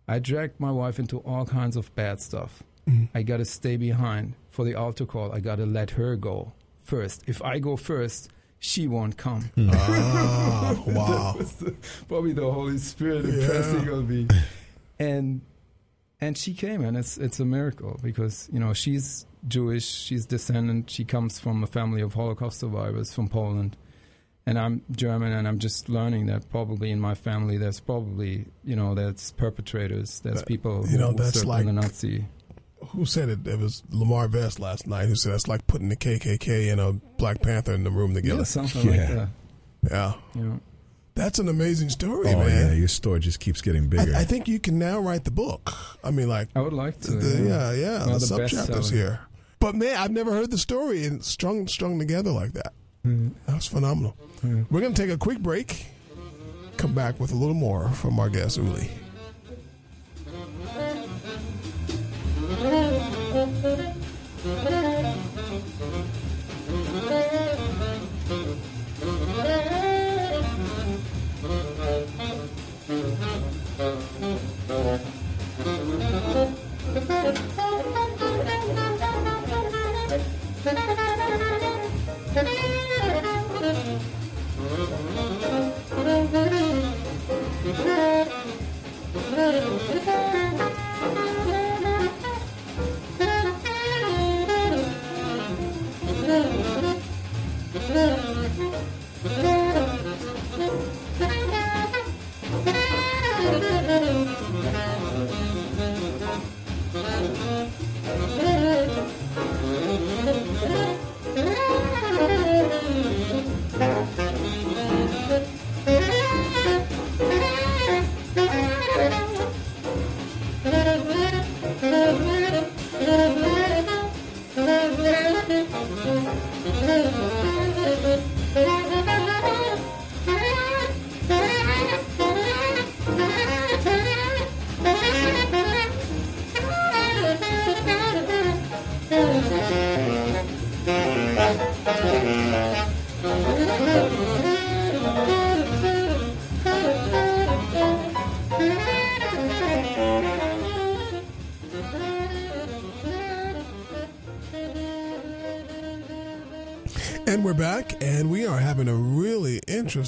[0.08, 2.64] I dragged my wife into all kinds of bad stuff.
[2.88, 3.10] Mhm.
[3.14, 5.34] I got to stay behind for the altar call.
[5.34, 7.22] I got to let her go first.
[7.28, 8.30] If I go first,
[8.64, 9.50] she won't come.
[9.74, 11.34] Ah, wow.
[11.38, 11.76] The-
[12.08, 13.34] probably the Holy Spirit Yeah.
[13.42, 14.28] impressing on me.
[15.00, 15.42] And
[16.24, 20.92] and she came, and it's it's a miracle because you know she's Jewish, she's descendant,
[20.92, 23.76] she comes from a family of Holocaust survivors from Poland,
[24.46, 28.76] and I'm German, and I'm just learning that probably in my family there's probably you
[28.76, 32.26] know there's perpetrators, there's Uh, people you know, who that's like- in the Nazi.
[32.90, 33.48] Who said it?
[33.48, 36.94] It was Lamar Vest last night who said it's like putting the KKK and a
[37.18, 38.40] Black Panther in the room together.
[38.40, 39.14] Yeah, something like Yeah.
[39.14, 39.30] that.
[39.92, 40.14] Yeah.
[40.36, 40.60] You know.
[41.14, 42.48] That's an amazing story, Oh man.
[42.50, 44.14] yeah, your story just keeps getting bigger.
[44.16, 45.74] I, I think you can now write the book.
[46.04, 47.12] I mean, like, I would like to.
[47.12, 49.20] the, yeah, yeah, Well, the, the sub chapters here.
[49.60, 52.74] But man, I've never heard the story and strung strung together like that.
[53.06, 53.32] Mhm.
[53.48, 54.16] was phenomenal.
[54.44, 54.66] Mhm.
[54.72, 55.86] We're gonna take a quick break.
[56.78, 58.90] Come back with a little more from our guest Uli.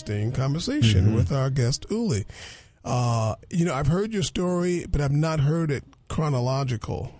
[0.09, 1.15] Interesting conversation Mhm.
[1.15, 2.25] with our guest Uli.
[2.83, 7.11] Uh, you know, I've heard your story, but I've not heard it chronological,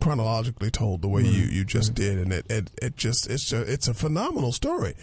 [0.00, 3.60] chronologically told the way you, you just did, and it, it it just it's a
[3.62, 4.94] it's a phenomenal story.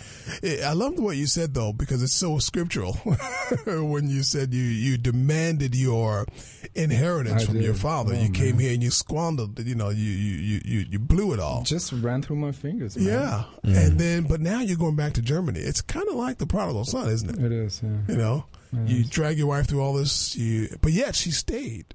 [0.42, 2.94] It, I love what you said though because it's so scriptural.
[3.66, 6.26] when you said you you demanded your
[6.76, 9.60] inheritance I from your father, Oh, you came here and you squandered.
[9.60, 11.64] You know, you you you you, you blew it all.
[11.64, 12.98] Just ran through my fingers.
[12.98, 13.06] Man.
[13.08, 13.78] Yeah, mm.
[13.78, 15.60] and then but now you're going back to Germany.
[15.60, 17.44] It's kind of like the prodigal son, isn't it?
[17.44, 17.82] It is.
[17.84, 17.90] Yeah.
[18.08, 19.10] You know, It you is.
[19.10, 21.94] drag your wife through all this, you but yet she stayed.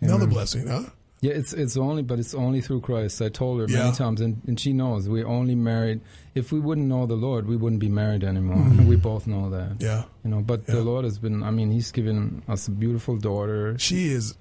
[0.00, 0.86] Another blessing, huh?
[1.22, 3.22] Yeah, it's it's only, but it's only through Christ.
[3.22, 3.84] I told her Yeah.
[3.84, 6.00] many times, and, and she knows we're only married.
[6.34, 8.56] If we wouldn't know the Lord, we wouldn't be married anymore.
[8.56, 8.86] Mhm.
[8.86, 9.76] We both know that.
[9.78, 10.74] Yeah, You know, but Yeah.
[10.74, 11.42] the Lord has been.
[11.44, 13.76] I mean, He's given us a beautiful daughter.
[13.78, 14.34] she is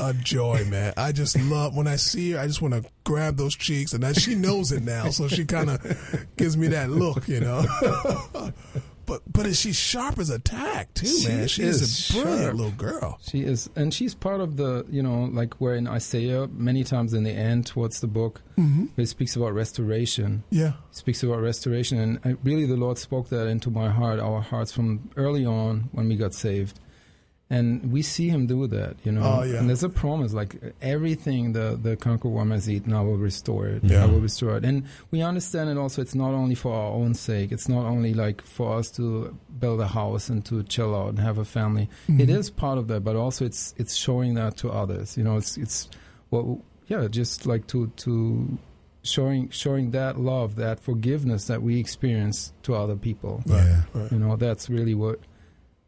[0.00, 0.92] a joy, man.
[0.96, 2.38] I just love when I see her.
[2.40, 5.44] I just want to grab those cheeks, and that she knows it now, so she
[5.44, 7.64] kind of gives me that look, you know.
[9.06, 11.48] but but is she sharp as a tack too, She man?
[11.48, 12.54] She is is, a brilliant sharp.
[12.56, 13.18] little girl.
[13.28, 17.12] She is, and she's part of the, you know, like where in Isaiah, many times
[17.14, 18.88] in the end towards the book, Mhm.
[18.94, 20.44] where it speaks about restoration.
[20.50, 20.68] Yeah.
[20.90, 24.40] It speaks about restoration, and I, really the Lord spoke that into my heart, our
[24.40, 26.78] hearts from early on when we got saved.
[27.56, 29.22] And we see him do that, you know.
[29.22, 29.58] Oh, yeah.
[29.58, 33.64] And there's a promise, like everything the the conqueror worm has eaten, I will restore
[33.74, 33.80] it.
[33.84, 34.02] Yeah.
[34.04, 34.64] I will restore it.
[34.64, 36.02] And we understand it also.
[36.02, 37.48] It's not only for our own sake.
[37.56, 39.04] It's not only like for us to
[39.62, 41.86] build a house and to chill out and have a family.
[42.08, 42.38] It Mhm.
[42.38, 45.16] is part of that, but also it's it's showing that to others.
[45.18, 45.88] You know, it's it's
[46.30, 46.48] well,
[46.88, 48.12] yeah, just like to to
[49.02, 53.42] showing showing that love, that forgiveness that we experience to other people.
[53.46, 53.82] Yeah.
[53.94, 54.10] Right.
[54.12, 55.18] You know, that's really what.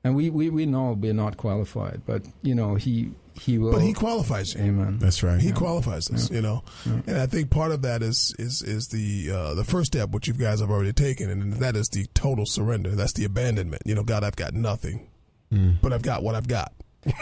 [0.06, 3.72] And we, we, we know we're not qualified, but you know he he will.
[3.72, 4.60] But he qualifies you.
[4.62, 4.98] Amen.
[4.98, 5.40] That's right.
[5.40, 5.54] He Yeah.
[5.54, 6.36] qualifies us, Yeah.
[6.36, 7.00] you know, Yeah.
[7.08, 10.28] and I think part of that is is is the uh, the first step, which
[10.28, 12.90] you guys have already taken, and that is the total surrender.
[12.94, 13.82] That's the abandonment.
[13.84, 15.08] You know, God, I've got nothing,
[15.52, 15.80] Mm.
[15.82, 16.72] but I've got what I've got.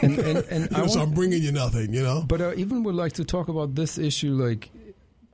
[0.02, 1.92] And and, and You I know, so want- I'm bringing you nothing.
[1.94, 4.70] You know, But I even would like to talk about this issue, like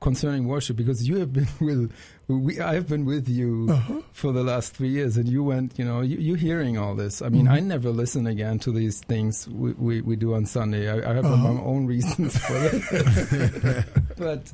[0.01, 1.93] concerning worship, because you have been with,
[2.39, 4.01] we, I've been with you Uh-huh.
[4.13, 7.23] for the last three years, and you went, you know, you, you're hearing all this.
[7.23, 7.51] I mean, Mhm.
[7.53, 10.89] I never listen again to these things we, we, we do on Sunday.
[10.91, 11.53] I, I have Uh-huh.
[11.53, 13.85] my own reasons for it.
[14.17, 14.53] but,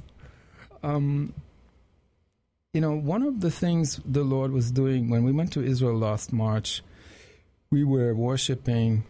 [0.83, 1.33] um,
[2.73, 5.97] you know, one of the things the Lord was doing when we went to Israel
[5.99, 6.83] last March,
[7.71, 9.05] we were worshiping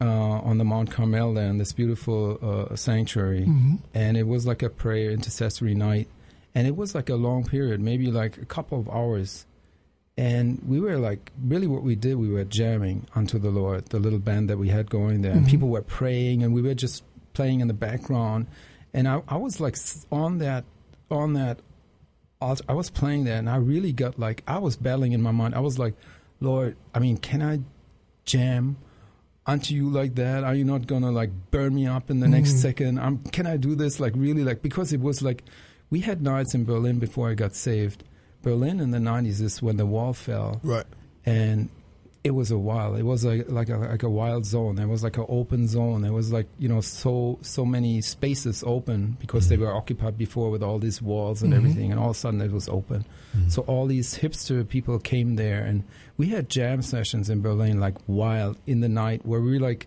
[0.00, 3.78] uh, on the Mount Carmel there in this beautiful uh, sanctuary, Mhm.
[3.94, 6.08] and it was like a prayer intercessory night,
[6.54, 9.46] and it was like a long period, maybe like a couple of hours,
[10.16, 13.98] and we were like really what we did, we were jamming unto the Lord, the
[13.98, 15.50] little band that we had going there, and Mhm.
[15.50, 18.46] people were praying, and we were just playing in the background,
[18.92, 19.76] and I, I was like
[20.10, 20.64] on that
[21.10, 21.58] on that
[22.40, 25.54] I was playing there, and I really got like I was battling in my mind.
[25.54, 25.94] I was like,
[26.40, 27.60] Lord, I mean, can I
[28.24, 28.76] jam
[29.46, 30.42] unto you like that?
[30.44, 32.58] Are you not gonna like burn me up in the next Mhm.
[32.58, 32.98] second?
[32.98, 35.44] Um, can I do this like really like because it was like
[35.92, 38.02] we had nights in Berlin before I got saved.
[38.42, 40.86] Berlin in the nineties is when the wall fell, right?
[41.24, 41.68] and
[42.24, 42.92] it was a wild.
[42.98, 44.74] It was like like a like a wild zone.
[44.76, 46.02] There was like an open zone.
[46.02, 50.48] There was like you know so so many spaces open because they were occupied before
[50.54, 51.56] with all these walls and Mhm.
[51.56, 53.04] everything, and all of a sudden it was open.
[53.48, 55.82] So all these hipster people came there, and
[56.16, 59.86] we had jam sessions in Berlin like wild in the night where we like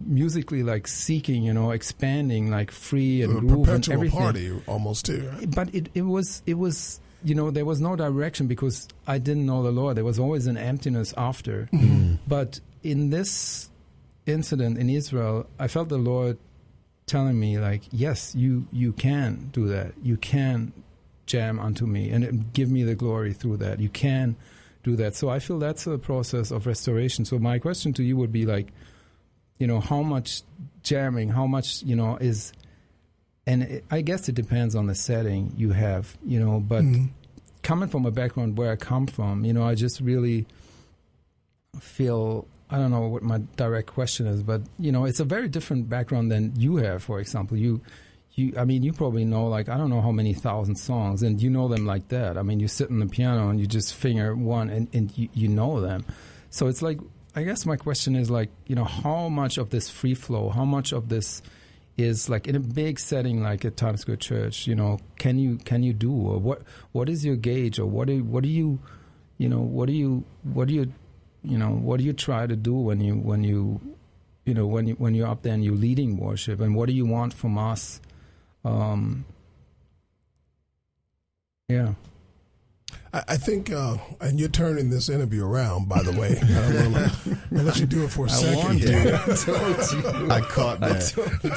[0.00, 4.62] musically like seeking, you know, expanding like free and A groove and perpetual everything party
[4.66, 5.30] almost too.
[5.32, 5.50] Right?
[5.50, 9.46] but it, it was it was you know there was no direction because I didn't
[9.46, 9.96] know the Lord.
[9.96, 11.68] There was always an emptiness after.
[11.72, 12.16] Mm-hmm.
[12.26, 13.70] But in this
[14.26, 16.38] incident in Israel, I felt the Lord
[17.06, 19.94] telling me like, yes, you you can do that.
[20.02, 20.72] You can
[21.26, 23.80] jam unto me and give me the glory through that.
[23.80, 24.36] You can
[24.82, 25.16] do that.
[25.16, 27.24] So I feel that's a process of restoration.
[27.24, 28.68] So my question to you would be like,
[29.58, 30.42] you know, how much
[30.82, 32.52] jamming, how much, you know, is
[33.46, 36.60] and it, I guess it depends on the setting you have, you know.
[36.60, 37.10] But Mhm.
[37.62, 40.46] coming from a background where I come from, you know, I just really
[41.80, 45.48] feel I don't know what my direct question is, but you know, it's a very
[45.48, 47.02] different background than you have.
[47.02, 47.80] For example, you,
[48.32, 51.40] you, I mean, you probably know like I don't know how many thousand songs, and
[51.40, 52.36] you know them like that.
[52.38, 55.28] I mean, you sit on the piano and you just finger one, and, and you,
[55.34, 56.04] you know them.
[56.50, 56.98] So it's like
[57.36, 60.64] I guess my question is like you know how much of this free flow, how
[60.64, 61.42] much of this
[61.96, 65.56] is like in a big setting like at Times Square Church, you know, can you
[65.58, 66.12] can you do?
[66.12, 66.62] Or what
[66.92, 67.78] what is your gauge?
[67.78, 68.78] Or what do what do you
[69.38, 70.92] you know what do you what do you
[71.42, 73.80] you know what do you try to do when you when you
[74.44, 76.60] you know when you when you're up there and you're leading worship?
[76.60, 78.00] And what do you want from us?
[78.64, 79.24] Um
[81.68, 81.94] yeah
[83.14, 86.36] I, I think, uh, and you're turning this interview around, by the way.
[86.42, 88.56] I don't know, I'll let you do it for a I second.
[88.56, 88.88] warned you.
[89.14, 90.30] I told you.
[90.30, 91.08] I caught I that.
[91.14, 91.50] told you.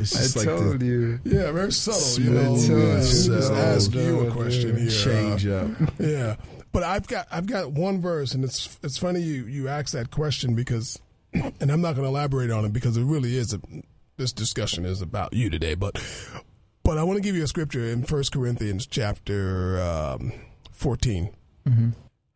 [0.00, 1.18] It's I just like the told you.
[1.24, 2.22] Yeah, very subtle.
[2.24, 4.90] You know, Smooth, yeah, just subtle, ask you a question here.
[4.90, 5.90] change uh, up.
[5.98, 6.36] yeah,
[6.72, 10.10] but I've got I've got one verse, and it's it's funny you you asked that
[10.10, 11.00] question because,
[11.32, 13.60] and I'm not going to elaborate on it because it really is a
[14.18, 15.98] this discussion is about you today, but
[16.82, 20.32] but I want to give you a scripture in First Corinthians chapter um,
[20.76, 21.30] 14.
[21.66, 21.88] Mm-hmm.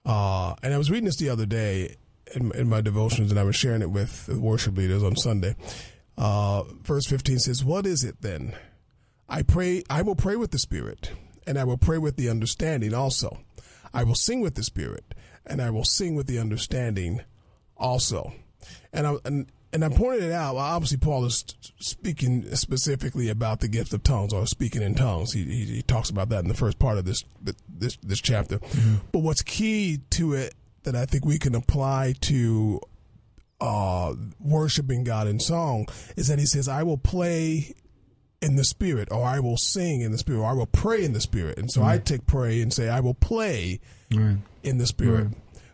[0.04, 1.96] Uh, and I was reading this the other day
[2.34, 5.54] in, in my devotions, and I was sharing it with worship leaders on Sunday.
[6.16, 8.54] Uh, verse 15 says, What is it then?
[9.28, 11.12] I pray, I will pray with the Spirit,
[11.46, 13.40] and I will pray with the understanding also.
[13.92, 15.14] I will sing with the Spirit,
[15.46, 17.20] and I will sing with the understanding
[17.76, 18.32] also.
[18.92, 20.56] And, I, and and I pointed it out.
[20.56, 21.44] Obviously, Paul is
[21.78, 25.32] speaking specifically about the gift of tongues or speaking in tongues.
[25.32, 27.24] He, he, he talks about that in the first part of this
[27.68, 28.58] this this chapter.
[28.58, 28.94] Mm-hmm.
[29.12, 32.80] But what's key to it that I think we can apply to
[33.60, 37.74] uh, worshiping God in song is that he says, "I will play
[38.42, 41.12] in the spirit, or I will sing in the spirit, or I will pray in
[41.12, 43.80] the spirit." And so I take pray and say, "I will play
[44.12, 44.38] right.
[44.64, 45.28] in the spirit."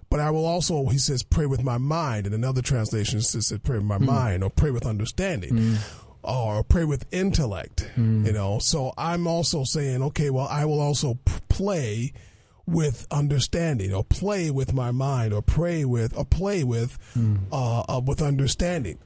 [0.08, 2.26] But I will also, he says, pray with my mind.
[2.26, 4.06] And another translation says, pray with my mm.
[4.06, 5.52] mind or pray with understanding.
[5.52, 5.78] Mm.
[6.22, 8.26] Or pray with intellect, mm.
[8.26, 8.58] you know.
[8.58, 12.12] So I'm also saying, okay, well, I will also p- play
[12.66, 17.38] with understanding, or play with my mind, or pray with, or play with, mm.
[17.52, 18.98] uh, uh, with understanding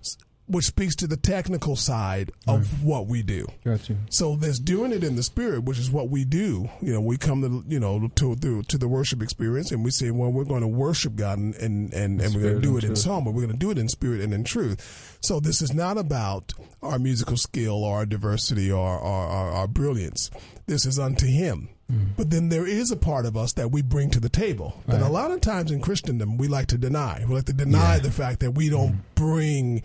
[0.51, 2.83] which speaks to the technical side of right.
[2.83, 3.47] what we do.
[3.65, 3.97] Gotcha.
[4.11, 6.69] So there's doing it in the spirit, which is what we do.
[6.83, 9.91] You know, we come to you know to to, to the worship experience, and we
[9.91, 12.77] say, well, we're going to worship God, and and and, and we're going to do
[12.77, 15.19] it in song, but we're going to do it in spirit and in truth.
[15.21, 19.69] So this is not about our musical skill or our diversity or our, our, our
[19.69, 20.31] brilliance.
[20.67, 21.69] This is unto Him.
[21.91, 22.09] Mm.
[22.17, 24.99] But then there is a part of us that we bring to the table right.
[24.99, 27.25] that a lot of times in Christendom we like to deny.
[27.29, 28.01] We like to deny yeah.
[28.01, 29.01] the fact that we don't mm.
[29.15, 29.83] bring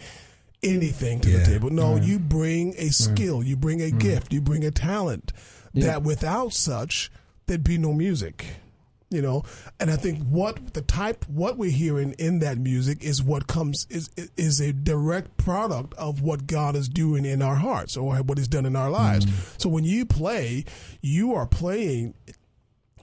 [0.66, 1.40] anything to yeah.
[1.40, 1.70] the table.
[1.70, 2.06] No, mm.
[2.06, 2.94] you bring a mm.
[2.94, 4.00] skill, you bring a mm.
[4.00, 5.32] gift, you bring a talent
[5.74, 7.12] that without such,
[7.48, 8.46] there'd be no music.
[9.12, 9.44] You know,
[9.80, 13.86] and I think what the type, what we're hearing in that music is what comes
[13.90, 18.38] is is a direct product of what God is doing in our hearts or what
[18.40, 19.28] He's done in our lives.
[19.28, 19.62] Mm.
[19.62, 20.66] So when you play,
[21.02, 22.16] you are playing.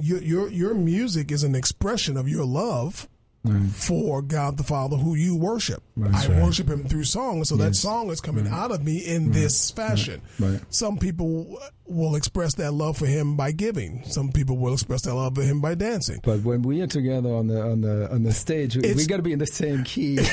[0.00, 3.08] Your your your music is an expression of your love
[3.44, 3.68] Right.
[3.70, 5.82] for God the Father who you worship.
[5.98, 6.42] I right.
[6.42, 7.64] worship him through song, so yes.
[7.64, 8.54] that song is coming right.
[8.54, 10.22] out of me in this fashion.
[10.70, 14.04] Some people will express that love for him by giving.
[14.04, 16.20] Some people will express that love for him by dancing.
[16.22, 19.16] But when we are together on the on the on the stage, we, we got
[19.16, 20.18] to be in the same key.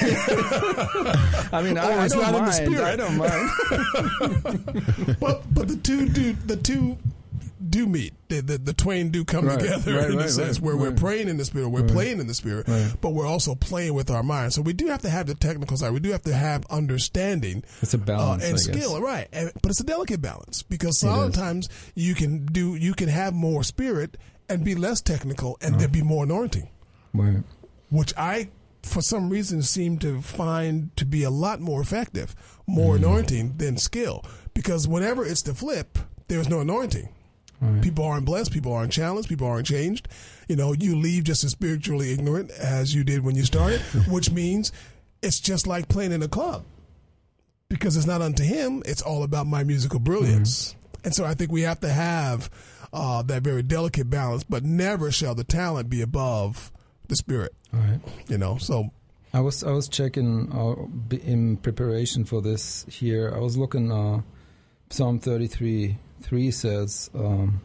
[1.51, 2.77] I mean, I, oh, I, don't mind.
[2.77, 3.49] I don't mind.
[5.19, 6.97] but but the two do the two
[7.69, 8.13] do meet.
[8.29, 10.91] The, the, the twain do come right, together right, in right, a sense where we're
[10.91, 12.67] praying in the spirit, we're playing in the spirit,
[13.01, 14.53] but we're also playing with our mind.
[14.53, 15.91] So we do have to have the technical side.
[15.91, 17.63] We do have to have understanding.
[17.81, 19.27] It's a balance uh, and skill, right?
[19.31, 23.63] And, but it's a delicate balance because sometimes you can do you can have more
[23.63, 24.17] spirit
[24.47, 26.69] and be less technical, and there be more anointing.
[27.13, 27.43] Right.
[27.89, 28.49] Which I
[28.83, 32.35] for some reason seem to find to be a lot more effective,
[32.67, 32.99] more mm.
[32.99, 34.23] anointing than skill.
[34.53, 35.97] Because whenever it's the flip,
[36.27, 37.09] there's no anointing.
[37.61, 37.81] Right.
[37.81, 38.51] People aren't blessed.
[38.51, 39.27] People aren't challenged.
[39.27, 40.07] People aren't changed.
[40.47, 44.31] You know, you leave just as spiritually ignorant as you did when you started, which
[44.31, 44.71] means
[45.21, 46.63] it's just like playing in a club
[47.69, 48.81] because it's not unto him.
[48.85, 50.69] It's all about my musical brilliance.
[50.69, 50.79] Mm-hmm.
[51.05, 52.49] And so I think we have to have
[52.91, 56.71] uh, that very delicate balance, but never shall the talent be above
[57.07, 57.53] the spirit.
[57.71, 57.99] Right.
[58.27, 58.89] You know, so
[59.33, 63.31] I was I was checking uh, in preparation for this here.
[63.33, 64.21] I was looking uh,
[64.89, 67.61] Psalm 33 3 says, um,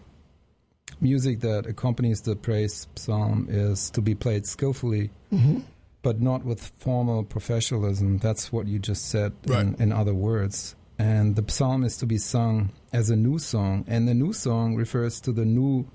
[1.00, 5.60] Music that accompanies the praise psalm is to be played skillfully, mm-hmm.
[6.02, 8.18] but not with formal professionalism.
[8.18, 9.60] That's what you just said right.
[9.66, 10.76] in, in other words.
[10.98, 14.76] And the psalm is to be sung as a new song, and the new song
[14.76, 15.86] refers to the new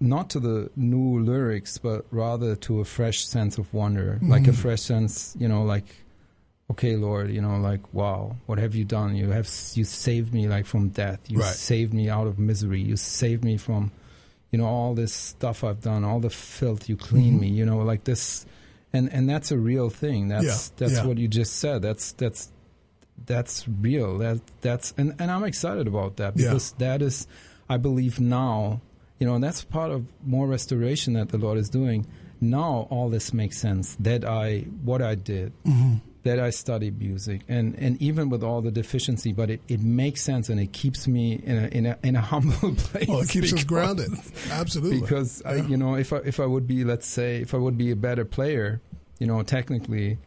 [0.00, 4.30] not to the new lyrics, but rather to a fresh sense of wonder, mm-hmm.
[4.30, 5.84] like a fresh sense, you know, like
[6.72, 9.14] okay, Lord, you know, like, wow, what have you done?
[9.14, 11.20] You have you saved me like from death.
[11.28, 11.54] You right.
[11.54, 12.80] saved me out of misery.
[12.80, 13.92] You saved me from,
[14.50, 16.88] you know, all this stuff I've done, all the filth.
[16.88, 17.40] You clean mm-hmm.
[17.40, 17.48] me.
[17.48, 18.46] You know, like this,
[18.92, 20.28] and and that's a real thing.
[20.28, 20.74] That's yeah.
[20.78, 21.06] that's yeah.
[21.06, 21.82] what you just said.
[21.82, 22.50] That's that's
[23.26, 24.18] that's real.
[24.18, 26.88] That that's and and I'm excited about that because yeah.
[26.88, 27.26] that is,
[27.68, 28.80] I believe now,
[29.18, 32.06] you know, and that's part of more restoration that the Lord is doing.
[32.40, 33.96] Now all this makes sense.
[34.00, 35.52] That I what I did.
[35.64, 39.80] Mm-hmm that I study music, and, and even with all the deficiency, but it, it
[39.80, 43.08] makes sense and it keeps me in a in a, in a humble place.
[43.08, 44.10] Well, it keeps us grounded,
[44.50, 45.00] absolutely.
[45.00, 45.52] Because yeah.
[45.52, 47.90] I, you know, if I if I would be, let's say, if I would be
[47.90, 48.80] a better player,
[49.18, 50.18] you know, technically,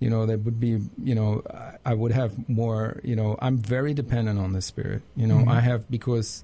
[0.00, 1.42] you know, that would be, you know,
[1.84, 3.00] I would have more.
[3.04, 5.02] You know, I'm very dependent on the spirit.
[5.16, 5.50] You know, mm-hmm.
[5.50, 6.42] I have because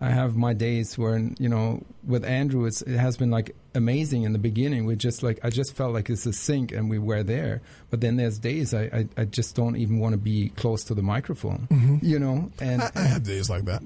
[0.00, 4.32] I have my days where you know with Andrew it has been like amazing in
[4.32, 4.84] the beginning.
[4.84, 7.62] We just like I just felt like it's a sink, and we were there.
[7.90, 10.94] But then there's days I I, I just don't even want to be close to
[10.94, 11.68] the microphone.
[11.70, 11.98] Mm-hmm.
[12.02, 13.82] You know, and I, I, have days like that.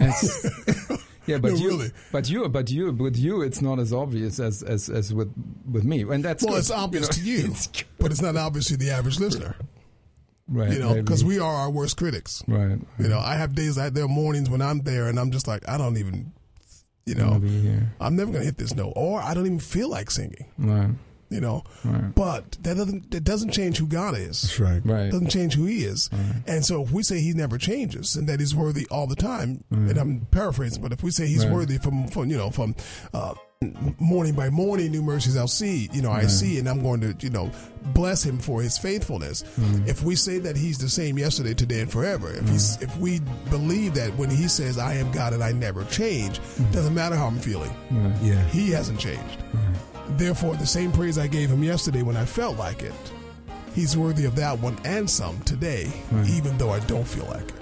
[1.26, 1.90] yeah, but no, you, really.
[2.12, 5.32] but you, but you, with you, it's not as obvious as as, as with
[5.70, 6.58] with me, and that's well, good.
[6.60, 7.44] it's obvious you know?
[7.44, 9.56] to you, but it's not obvious to the average listener.
[10.46, 10.72] Right.
[10.72, 12.42] You know, because we are our worst critics.
[12.46, 12.78] Right.
[12.98, 15.48] You know, I have days like there are mornings when I'm there and I'm just
[15.48, 16.32] like, I don't even,
[17.06, 17.40] you know,
[18.00, 20.46] I'm never going to hit this note or I don't even feel like singing.
[20.58, 20.90] Right.
[21.30, 22.14] You know, Right.
[22.14, 24.42] but that doesn't that doesn't change who God is.
[24.42, 24.82] That's right.
[24.84, 25.10] Right.
[25.10, 26.08] Doesn't change who He is.
[26.46, 29.64] And so if we say He never changes and that He's worthy all the time,
[29.70, 31.52] and I'm paraphrasing, but if we say He's Right.
[31.54, 32.76] worthy from from you know from
[33.12, 33.34] uh,
[33.98, 35.88] morning by morning, new mercies I'll see.
[35.92, 37.50] You know, I see, and I'm going to you know
[37.94, 39.42] bless Him for His faithfulness.
[39.42, 39.88] Mm-hmm.
[39.88, 42.84] If we say that He's the same yesterday, today, and forever, if he's mm-hmm.
[42.84, 46.72] if we believe that when He says I am God and I never change, mm-hmm.
[46.72, 47.70] doesn't matter how I'm feeling.
[47.90, 48.22] Right.
[48.22, 48.44] Yeah.
[48.48, 49.38] He hasn't changed.
[50.10, 52.92] Therefore, the same praise I gave him yesterday when I felt like it,
[53.74, 55.90] he's worthy of that one and some today,
[56.28, 57.54] even though I don't feel like it.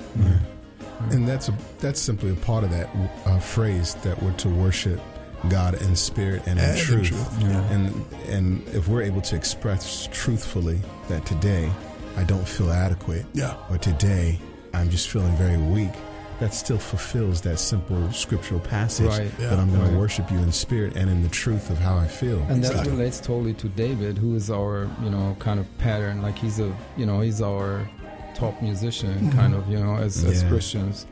[1.10, 2.88] And that's a, that's simply a part of that
[3.26, 5.00] uh, phrase that we're to worship
[5.48, 7.08] God in spirit and in And in truth.
[7.08, 11.70] truth, And and if we're able to express truthfully that today
[12.16, 13.54] I don't feel adequate, Yeah.
[13.70, 14.38] or today
[14.74, 15.92] I'm just feeling very weak,
[16.40, 19.50] that still fulfills that simple scriptural passage Right, yeah.
[19.50, 19.90] that I'm going Right.
[19.92, 22.38] to worship you in spirit and in the truth of how I feel.
[22.48, 22.90] And that Exactly.
[22.92, 26.20] relates totally to David, who is our, you know, kind of pattern.
[26.22, 27.88] Like he's a, you know, he's our
[28.34, 29.38] top musician, mm-hmm.
[29.38, 31.06] kind of, you know, as, as Christians.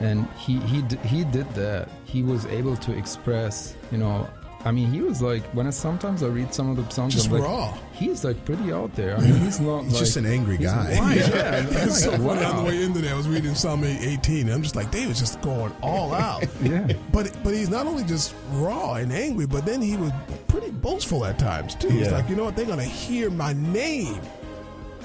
[0.00, 1.88] And he he he did that.
[2.04, 4.28] He was able to express, you know,
[4.64, 7.26] I mean, he was like when I sometimes I read some of the songs, Just
[7.26, 7.76] I'm like, raw.
[7.92, 9.16] he's like pretty out there.
[9.16, 10.98] I mean, he's not He's like just an angry he's- guy.
[11.00, 11.56] Right, yeah.
[11.58, 13.12] I'm It's so like, funny on the way into there.
[13.14, 16.44] I was reading Psalm 18, and I'm just like, David's just going all out.
[16.62, 16.92] Yeah.
[17.12, 20.12] But but he's not only just raw and angry, but then he was
[20.48, 21.88] pretty boastful at times too.
[21.88, 22.12] He's Yeah.
[22.18, 22.54] like, you know what?
[22.56, 24.20] They're gonna hear my name,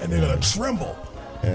[0.02, 0.96] and they're gonna tremble.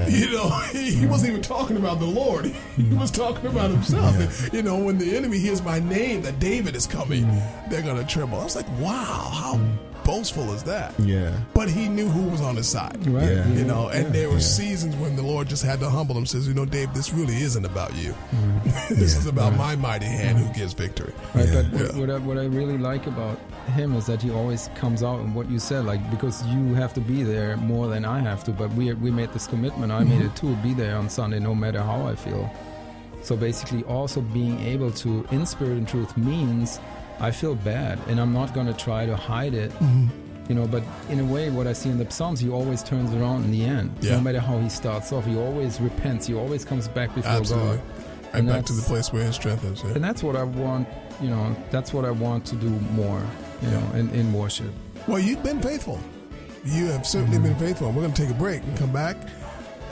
[0.08, 2.52] You know, he, he wasn't even talking about the Lord.
[2.76, 4.52] He was talking about himself.
[4.52, 7.70] You know, when the enemy hears my name, that David is coming, mm.
[7.70, 8.40] they're gonna tremble.
[8.40, 9.60] I was like, wow, how
[10.04, 10.98] boastful as that?
[10.98, 11.36] Yeah.
[11.54, 13.06] But he knew who was on his side.
[13.06, 13.28] Right.
[13.30, 13.48] Yeah.
[13.48, 14.12] You know, and Yeah.
[14.12, 16.26] there were seasons when the Lord just had to humble him.
[16.26, 18.12] Says, you know, Dave, this really isn't about you.
[18.12, 18.94] Mm-hmm.
[18.94, 21.12] this is about my mighty hand who gives victory.
[21.34, 21.62] Right, Yeah.
[21.70, 23.38] but what, what, I, what I really like about
[23.74, 26.92] him is that he always comes out and what you said, like because you have
[26.94, 28.50] to be there more than I have to.
[28.50, 29.92] But we we made this commitment.
[29.92, 30.54] I made it mm-hmm.
[30.54, 30.62] too.
[30.62, 32.50] Be there on Sunday, no matter how I feel.
[33.22, 36.80] So basically, also being able to, in spirit and truth, means
[37.20, 39.72] I feel bad, and I'm not going to try to hide it.
[40.48, 43.14] You know, but in a way, what I see in the Psalms, he always turns
[43.14, 43.94] around in the end.
[44.00, 44.16] Yeah.
[44.16, 46.26] No matter how he starts off, he always repents.
[46.26, 47.76] He always comes back before Absolutely.
[47.76, 47.84] God.
[48.24, 49.82] Right And back to the place where his strength is.
[49.84, 49.92] yeah.
[49.92, 50.88] and that's what I want,
[51.20, 53.22] you know, that's what I want to do more,
[53.62, 54.72] you know, in, in worship.
[55.06, 56.00] Well, you've been faithful.
[56.64, 57.88] You have certainly been faithful.
[57.92, 59.16] We're going to take a break and come back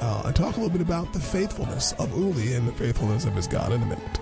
[0.01, 3.35] uh, and talk a little bit about the faithfulness of Uli and the faithfulness of
[3.35, 4.19] his God in a minute.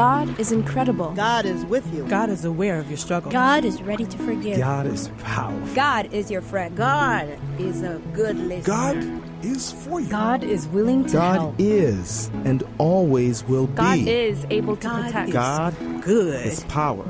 [0.00, 1.10] God is incredible.
[1.10, 2.06] God is with you.
[2.06, 3.30] God is aware of your struggle.
[3.30, 4.56] God is ready to forgive.
[4.56, 5.74] God is powerful.
[5.74, 6.74] God is your friend.
[6.74, 8.62] God is a good listener.
[8.74, 10.08] God is for you.
[10.08, 11.54] God is willing to God help.
[11.58, 14.04] is and always will God be.
[14.06, 15.28] God is able to God protect.
[15.28, 16.46] is God good.
[16.46, 17.04] is power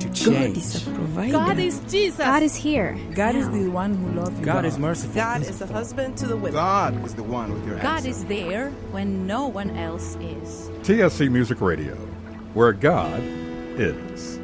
[0.00, 0.54] to change.
[0.54, 1.32] God is a provider.
[1.32, 2.18] God is Jesus.
[2.18, 2.98] God is here.
[3.14, 4.44] God is the one who loves you.
[4.44, 5.14] God is merciful.
[5.14, 6.58] God is the husband to the widow.
[6.58, 8.10] God is the one with your God answer.
[8.10, 10.68] is there when no one else is.
[10.82, 11.96] TSC Music Radio,
[12.54, 13.22] where God
[13.78, 14.37] is.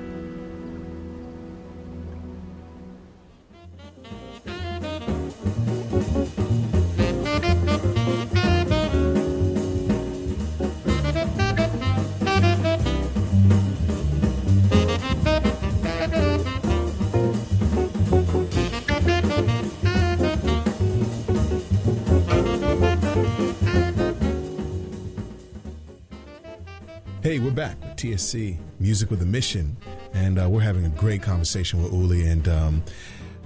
[28.05, 29.77] TSC Music with a Mission,
[30.13, 32.83] and uh, we're having a great conversation with Uli, and um,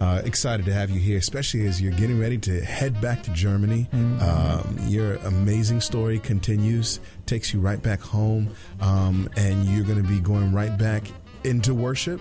[0.01, 3.31] uh, excited to have you here, especially as you're getting ready to head back to
[3.33, 3.89] Germany.
[3.93, 10.09] Um, your amazing story continues, takes you right back home, um, and you're going to
[10.09, 11.05] be going right back
[11.45, 12.21] into worship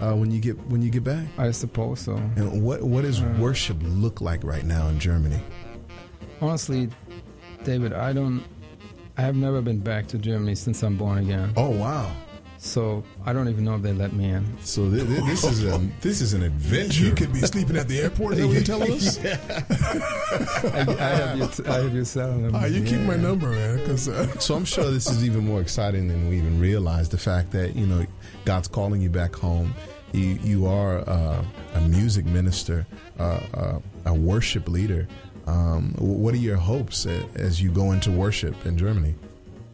[0.00, 1.26] uh, when you get when you get back.
[1.36, 2.14] I suppose so.
[2.36, 5.40] And what what does Uh, worship look like right now in Germany?
[6.40, 6.88] Honestly,
[7.64, 8.44] David, I don't.
[9.18, 11.52] I have never been back to Germany since I'm born again.
[11.56, 12.10] Oh wow!
[12.58, 14.44] So I don't even know if they let me in.
[14.60, 17.04] So th- th- this is a this is an adventure.
[17.04, 18.34] You could be sleeping at the airport.
[18.34, 19.18] Is that what you're telling us?
[20.74, 22.58] I, I have your, I have your cell number.
[22.60, 23.78] Ah, you keep my number, man.
[23.78, 27.10] Because uh, So I'm sure this is even more exciting than we even realized.
[27.10, 28.04] The fact that you know
[28.44, 29.74] God's calling you back home.
[30.12, 31.44] You you are uh,
[31.74, 32.86] a music minister,
[33.18, 35.08] uh, uh, a worship leader.
[35.46, 39.14] Um, what are your hopes as you go into worship in Germany?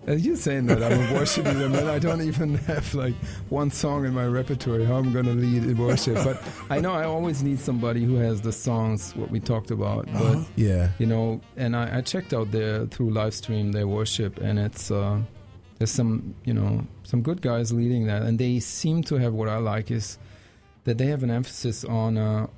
[0.04, 3.14] As you're saying that I'm a worship leader, man, I don't even have like
[3.50, 6.16] one song in my repertoire how I'm going to lead in worship.
[6.16, 10.06] But I know I always need somebody who has the songs, what we talked about.
[10.06, 10.44] But Uh-huh.
[10.56, 10.90] Yeah.
[10.98, 14.90] you know, and I, I checked out their through live stream their worship, and it's
[14.90, 15.20] uh,
[15.78, 19.48] there's some you know some good guys leading that, and they seem to have what
[19.48, 20.18] I like is
[20.84, 22.48] that they have an emphasis on uh,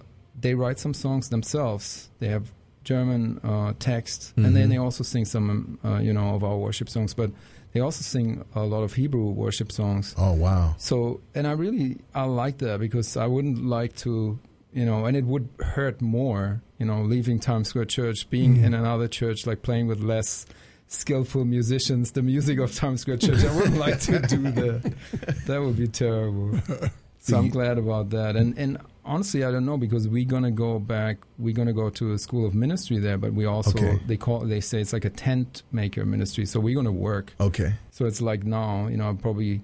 [0.41, 2.09] they write some songs themselves.
[2.21, 2.51] They have
[2.85, 4.70] German uh, text, and then Mhm.
[4.70, 7.30] they also sing some uh, you know of our worship songs, but
[7.72, 10.14] they also sing a lot of Hebrew worship songs.
[10.16, 10.74] Oh wow!
[10.78, 14.39] So, and I really I like that because I wouldn't like to,
[14.72, 18.64] you know, and it would hurt more, you know, leaving Times Square Church, being Mhm.
[18.66, 20.47] in another church, like playing with less
[20.87, 23.45] skillful musicians, the music of Times Square Church.
[23.45, 24.93] I wouldn't like to do that.
[25.47, 26.61] That would be terrible.
[27.26, 28.37] So I'm glad about that.
[28.37, 31.19] And and honestly, I don't know because we're gonna go back.
[31.39, 34.01] We're gonna go to a school of ministry there, but we also Okay.
[34.07, 36.47] they call they say it's like a tent maker ministry.
[36.47, 37.35] So we're gonna work.
[37.41, 37.75] Okay.
[37.91, 39.61] So it's like now, you know, I'll probably,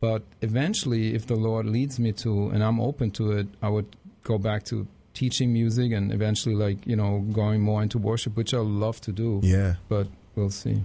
[0.00, 3.96] but eventually, if the Lord leads me to, and I'm open to it, I would
[4.22, 8.52] go back to teaching music and eventually, like, you know, going more into worship, which
[8.52, 9.40] I love to do.
[9.44, 9.76] Yeah.
[9.88, 10.84] But we'll see.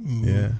[0.00, 0.26] Mm.
[0.26, 0.52] Yeah.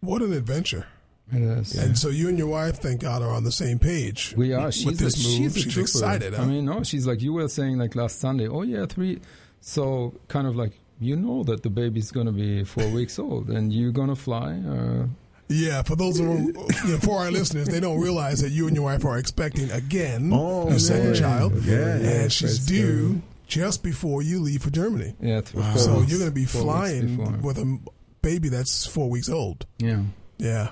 [0.00, 0.86] what an adventure!
[1.32, 1.74] It is.
[1.76, 4.34] And so you and your wife, thank God, are on the same page.
[4.36, 4.66] We are.
[4.66, 5.52] with She's this a, move.
[5.54, 5.80] she's She's trooper.
[5.88, 6.34] excited.
[6.34, 6.42] Huh?
[6.42, 8.46] I mean, no, she's like you were saying like last Sunday.
[8.48, 9.20] Oh yeah, three.
[9.60, 13.72] So kind of like you know that the baby's gonna be four weeks old and
[13.72, 14.52] you're gonna fly.
[14.68, 15.06] Uh,
[15.48, 18.76] Yeah, for those of you know, for our listeners, they don't realize that you and
[18.76, 21.14] your wife are expecting again Oh, your second man.
[21.14, 25.14] child, Yeah, yeah, and she's praise due just before you leave for Germany.
[25.20, 25.76] yeah, th- Wow.
[25.76, 27.78] So you're going to be four flying with a
[28.22, 29.66] baby that's four weeks old.
[29.78, 30.02] Yeah.
[30.38, 30.70] Yeah.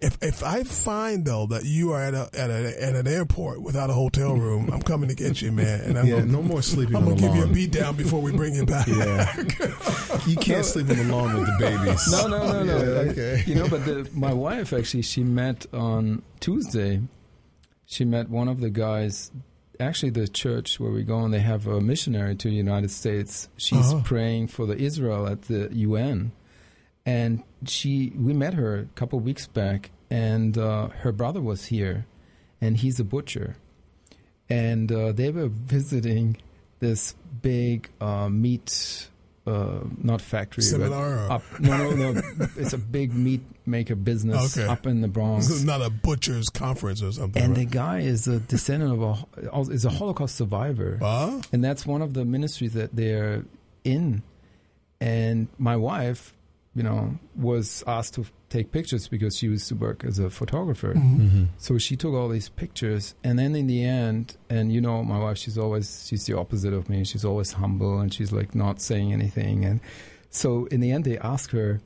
[0.00, 3.60] If if I find though that you are at a at a at an airport
[3.60, 5.80] without a hotel room, I'm coming to get you, man.
[5.82, 7.72] And I'm Yeah, gonna, no more sleeping I'm on gonna the give you a beat
[7.72, 8.86] down before we bring you back.
[8.86, 9.34] Yeah.
[10.26, 12.10] You can't sleep on the lawn with the babies.
[12.10, 12.76] No, no, no, no.
[12.82, 13.42] Yeah, okay.
[13.46, 17.02] You know, but the, my wife actually, she met on Tuesday.
[17.86, 19.30] She met one of the guys.
[19.80, 23.48] Actually, the church where we go, and they have a missionary to the United States.
[23.56, 24.02] She's Uh-huh.
[24.04, 26.32] praying for the Israel at the UN,
[27.06, 32.06] and she we met her a couple weeks back, and uh, her brother was here,
[32.60, 33.56] and he's a butcher,
[34.48, 36.36] and uh, they were visiting
[36.80, 39.08] this big uh, meat.
[39.46, 41.42] Uh, not factory, or- up.
[41.58, 42.20] No, no, no.
[42.58, 44.68] it's a big meat maker business Okay.
[44.70, 45.46] up in the Bronx.
[45.48, 47.42] This is not a butcher's conference or something.
[47.42, 47.66] And right?
[47.66, 49.26] the guy is a descendant of
[49.66, 51.40] a is a Holocaust survivor, Huh?
[51.50, 53.46] and that's one of the ministries that they're
[53.84, 54.22] in.
[55.00, 56.34] And my wife,
[56.78, 60.94] you know, was asked to take pictures because she used to work as a photographer.
[60.94, 61.46] Mm-hmm.
[61.58, 65.18] So she took all these pictures, and then in the end, and you know, my
[65.18, 67.02] wife, she's always she's the opposite of me.
[67.02, 69.64] She's always humble, and she's like not saying anything.
[69.64, 69.80] And
[70.30, 71.80] so in the end, they ask her,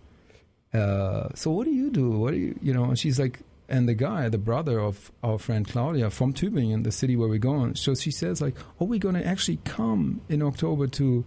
[0.75, 2.11] uh, "So what do you do?
[2.11, 3.41] What do you, you know?" And she's like,
[3.71, 7.39] and the guy, the brother of our friend Claudia from Tübingen, the city where we're
[7.39, 7.77] going.
[7.77, 11.25] So she says, like, "Oh, we're going to actually come in October to."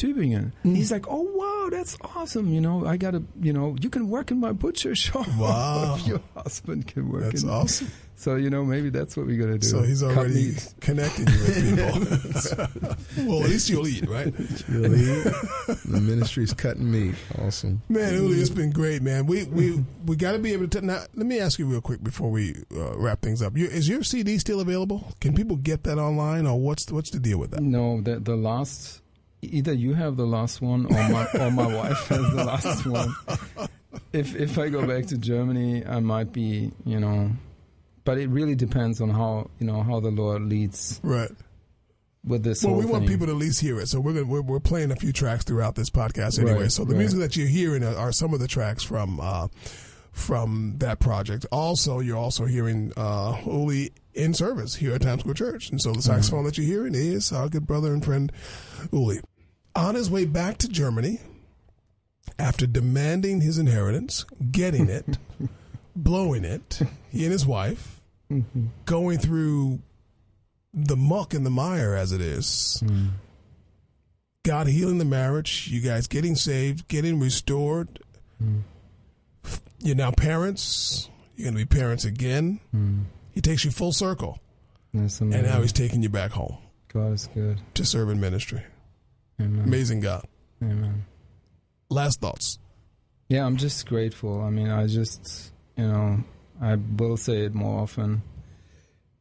[0.00, 0.52] Tübingen.
[0.64, 0.76] Mm.
[0.76, 2.48] He's like, oh wow, that's awesome.
[2.48, 5.28] You know, I gotta, you know, you can work in my butcher shop.
[5.36, 5.98] Wow.
[6.06, 7.24] Your husband can work.
[7.24, 7.88] That's in awesome.
[8.16, 9.66] So you know, maybe that's what we're gonna do.
[9.66, 10.74] So he's already meat.
[10.80, 12.76] connecting you with
[13.16, 13.26] people.
[13.26, 14.26] well, at least you'll eat, right?
[14.68, 15.24] You'll eat.
[15.86, 17.14] the ministry's cutting meat.
[17.38, 17.80] Awesome.
[17.88, 19.24] Man, Uli, it's been great, man.
[19.24, 20.82] We we we got to be able to.
[20.82, 23.56] Now, let me ask you real quick before we uh, wrap things up.
[23.56, 25.14] Your, is your CD still available?
[25.22, 27.62] Can people get that online, or what's the, what's the deal with that?
[27.62, 29.00] No, the the last.
[29.42, 33.14] Either you have the last one, or my or my wife has the last one.
[34.12, 37.30] If if I go back to Germany, I might be, you know,
[38.04, 41.30] but it really depends on how you know how the Lord leads Right.
[42.24, 42.62] with this.
[42.64, 43.08] Well, we want thing.
[43.08, 45.44] people to at least hear it, so we're gonna, we're, we're playing a few tracks
[45.44, 46.62] throughout this podcast anyway.
[46.62, 46.98] Right, so the right.
[46.98, 49.48] music that you're hearing are, are some of the tracks from uh,
[50.12, 51.46] from that project.
[51.50, 55.90] Also, you're also hearing uh, Uli in service here at Times Square Church, and so
[55.90, 56.12] the mm-hmm.
[56.12, 58.32] saxophone that you're hearing is our good brother and friend
[58.92, 59.20] Uli.
[59.76, 61.20] On his way back to Germany,
[62.38, 65.18] after demanding his inheritance, getting it,
[65.96, 66.80] blowing it,
[67.10, 68.00] he and his wife
[68.30, 68.66] mm-hmm.
[68.84, 69.80] going through
[70.72, 72.82] the muck and the mire as it is.
[72.84, 73.10] Mm.
[74.42, 78.00] God healing the marriage, you guys getting saved, getting restored.
[78.42, 78.62] Mm.
[79.80, 81.10] You're now parents.
[81.36, 82.60] You're going to be parents again.
[82.74, 83.04] Mm.
[83.40, 84.38] He takes you full circle.
[84.92, 86.58] That's And now he's taking you back home
[86.92, 87.58] God is good.
[87.72, 88.62] to serve in ministry.
[89.40, 89.64] Amen.
[89.64, 90.26] Amazing God.
[90.62, 91.06] Amen.
[91.88, 92.58] Last thoughts.
[93.30, 94.42] Yeah, I'm just grateful.
[94.42, 96.22] I mean, I just, you know,
[96.60, 98.20] I will say it more often.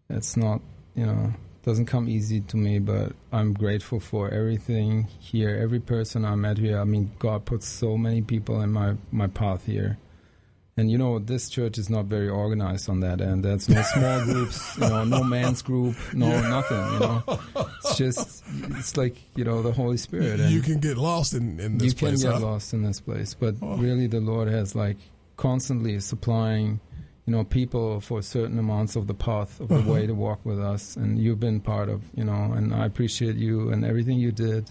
[0.09, 0.59] It's not,
[0.95, 6.25] you know, doesn't come easy to me, but I'm grateful for everything here, every person
[6.25, 6.77] I met here.
[6.77, 9.97] I mean, God put so many people in my my path here.
[10.79, 13.43] And you know, this church is not very organized on that end.
[13.43, 16.49] There's no small groups, you know, no man's group, no Yeah.
[16.57, 17.23] nothing, you know.
[17.79, 18.43] It's just,
[18.79, 20.39] it's like, you know, the Holy Spirit.
[20.39, 22.21] and- You can get lost in, in this place.
[22.23, 22.51] you can get huh?
[22.51, 23.75] lost in this place but Oh.
[23.77, 24.97] really the lord has like
[25.37, 26.79] constantly supplying
[27.25, 29.93] you know people for certain amounts of the path of the Uh-huh.
[29.93, 33.35] way to walk with us and you've been part of you know and i appreciate
[33.35, 34.63] you and everything you did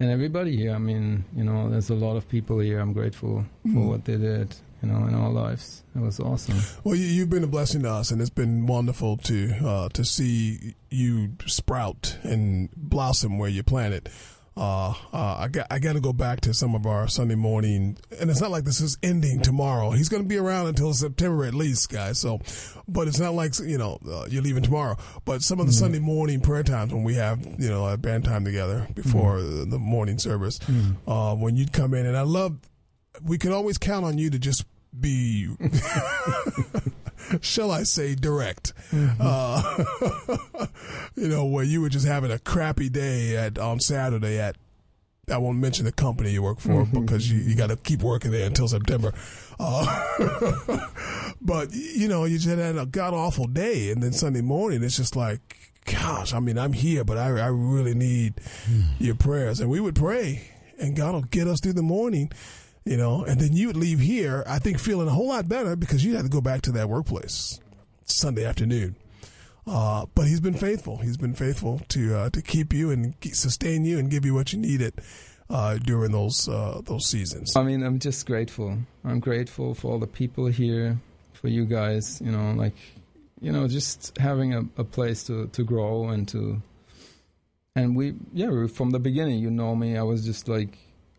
[0.00, 3.44] and everybody here i mean you know there's a lot of people here i'm grateful
[3.72, 3.88] for Mm.
[3.92, 4.48] what they did
[4.82, 7.90] you know in our lives it was awesome Well, you, you've been a blessing to
[7.90, 13.62] us, and it's been wonderful to uh, to see you sprout and blossom where you
[13.62, 14.08] planted.
[14.56, 17.96] Uh, uh, I got I got to go back to some of our Sunday morning,
[18.20, 19.90] and it's not like this is ending tomorrow.
[19.92, 22.18] He's going to be around until September at least, guys.
[22.18, 22.40] So,
[22.88, 24.96] but it's not like you know uh, you're leaving tomorrow.
[25.24, 28.24] But some of the Sunday morning prayer times when we have you know a band
[28.24, 30.58] time together before the, the morning service,
[31.06, 32.58] uh, when you'd come in, and I love,
[33.22, 34.64] we could always count on you to just
[34.98, 35.48] be
[37.40, 38.72] shall I say, direct.
[38.92, 39.84] Uh,
[41.14, 44.56] you know, where you were just having a crappy day at on Saturday at.
[45.30, 48.30] I won't mention the company you work for because you, you got to keep working
[48.30, 49.12] there until September.
[49.60, 50.78] Uh,
[51.42, 54.96] but you know, you just had a god awful day, and then Sunday morning it's
[54.96, 55.40] just like,
[55.84, 58.40] gosh, I mean, I'm here, but I, I really need
[58.98, 60.48] your prayers, and we would pray,
[60.78, 62.32] and God will get us through the morning
[62.88, 65.76] you know, and then you would leave here, I think, feeling a whole lot better
[65.76, 67.60] because you had to go back to that workplace
[68.04, 68.96] Sunday afternoon.
[69.66, 70.96] Uh, but he's been faithful.
[70.96, 74.54] He's been faithful to uh, to keep you and sustain you and give you what
[74.54, 74.94] you needed
[75.50, 77.54] uh, during those uh, those seasons.
[77.54, 78.78] I mean, I'm just grateful.
[79.04, 80.98] I'm grateful for all the people here,
[81.34, 82.22] for you guys.
[82.24, 82.76] You know, like,
[83.42, 86.62] you know, just having a, a place to, to grow and to.
[87.76, 89.98] And we, yeah, from the beginning, you know me.
[89.98, 90.78] I was just like,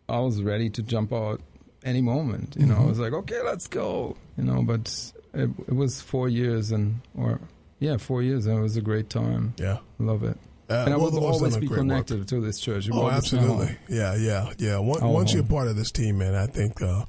[0.10, 1.42] I was ready to jump out
[1.84, 2.56] any moment.
[2.60, 2.90] You know, I Mhm.
[2.90, 4.16] was like, okay, let's go.
[4.38, 7.40] You know, but it, it was four years and or
[7.80, 8.46] yeah, four years.
[8.46, 9.54] And it was a great time.
[9.58, 10.38] Yeah, love it.
[10.70, 11.88] Uh, and I will always be great work.
[12.08, 12.88] connected to this church.
[12.88, 13.50] It Oh, always be home.
[13.62, 13.78] absolutely.
[13.90, 14.78] Yeah, yeah, yeah.
[14.78, 17.06] Once you're part of this team, man, I think, uh,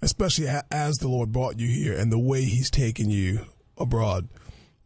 [0.00, 3.40] especially as the Lord brought you here and the way He's taken you
[3.76, 4.28] abroad,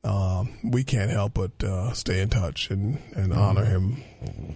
[0.04, 3.40] um, we can't help but uh, stay in touch and, and Mm-hmm.
[3.40, 4.02] honor Him,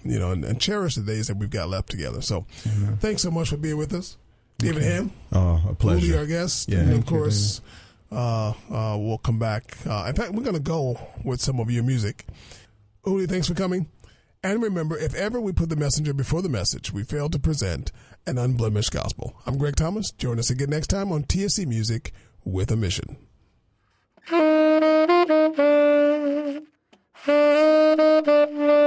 [0.05, 2.21] you know, and, and cherish the days that we've got left together.
[2.21, 2.47] So,
[3.01, 4.17] thanks so much for being with us,
[4.63, 5.11] David Ham.
[5.33, 6.07] Oh, a pleasure.
[6.07, 6.79] Uli, our guest, Yeah.
[6.79, 7.61] and Thank of you, course,
[8.11, 9.77] uh, uh, we'll come back.
[9.87, 12.27] Uh, in fact, we're going to go with some of your music.
[13.07, 13.87] Uli, thanks for coming.
[14.45, 17.93] And remember, if ever we put the messenger before the message, we fail to present
[18.27, 19.35] an unblemished gospel.
[19.47, 20.11] I'm Greg Thomas.
[20.11, 22.13] Join us again next time on TSC Music
[22.45, 23.17] with a Mission.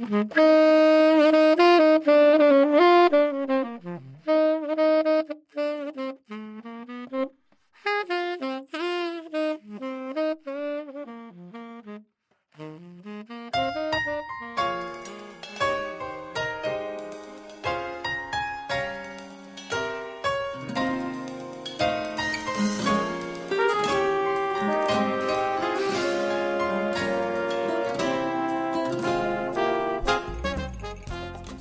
[0.00, 0.59] Mm-hmm.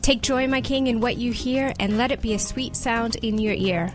[0.09, 3.17] Take joy, my King, in what you hear, and let it be a sweet sound
[3.17, 3.93] in your ear.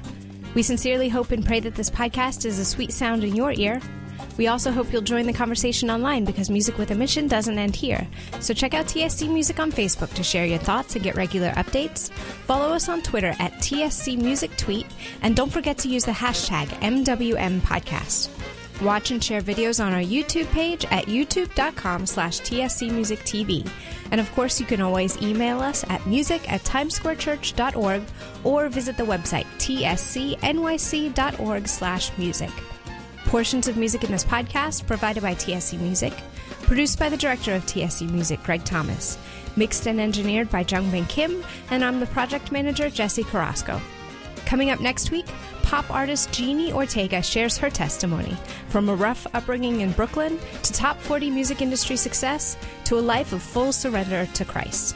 [0.54, 3.80] We sincerely hope and pray that this podcast is a sweet sound in your ear.
[4.38, 7.74] We also hope you'll join the conversation online because Music with a Mission doesn't end
[7.74, 8.06] here.
[8.38, 12.12] So check out TSC Music on Facebook to share your thoughts and get regular updates.
[12.46, 14.86] Follow us on Twitter at TSC Music Tweet,
[15.22, 18.30] and don't forget to use the hashtag MWM Podcast.
[18.82, 23.68] Watch and share videos on our YouTube page at youtube.com slash tscmusictv.
[24.14, 28.02] And of course, you can always email us at music at timessquarechurch.org
[28.44, 30.46] or visit the website tscnyc.org
[31.66, 32.50] slash music.
[33.24, 36.12] Portions of music in this podcast provided by TSC Music,
[36.62, 39.18] produced by the director of TSC Music, Greg Thomas,
[39.56, 43.80] mixed and engineered by Jungbin Kim, and I'm the project manager, Jesse Carrasco.
[44.46, 45.26] Coming up next week,
[45.74, 48.36] pop artist Jeannie Ortega shares her testimony
[48.68, 53.32] from a rough upbringing in Brooklyn to top 40 music industry success to a life
[53.32, 54.94] of full surrender to Christ.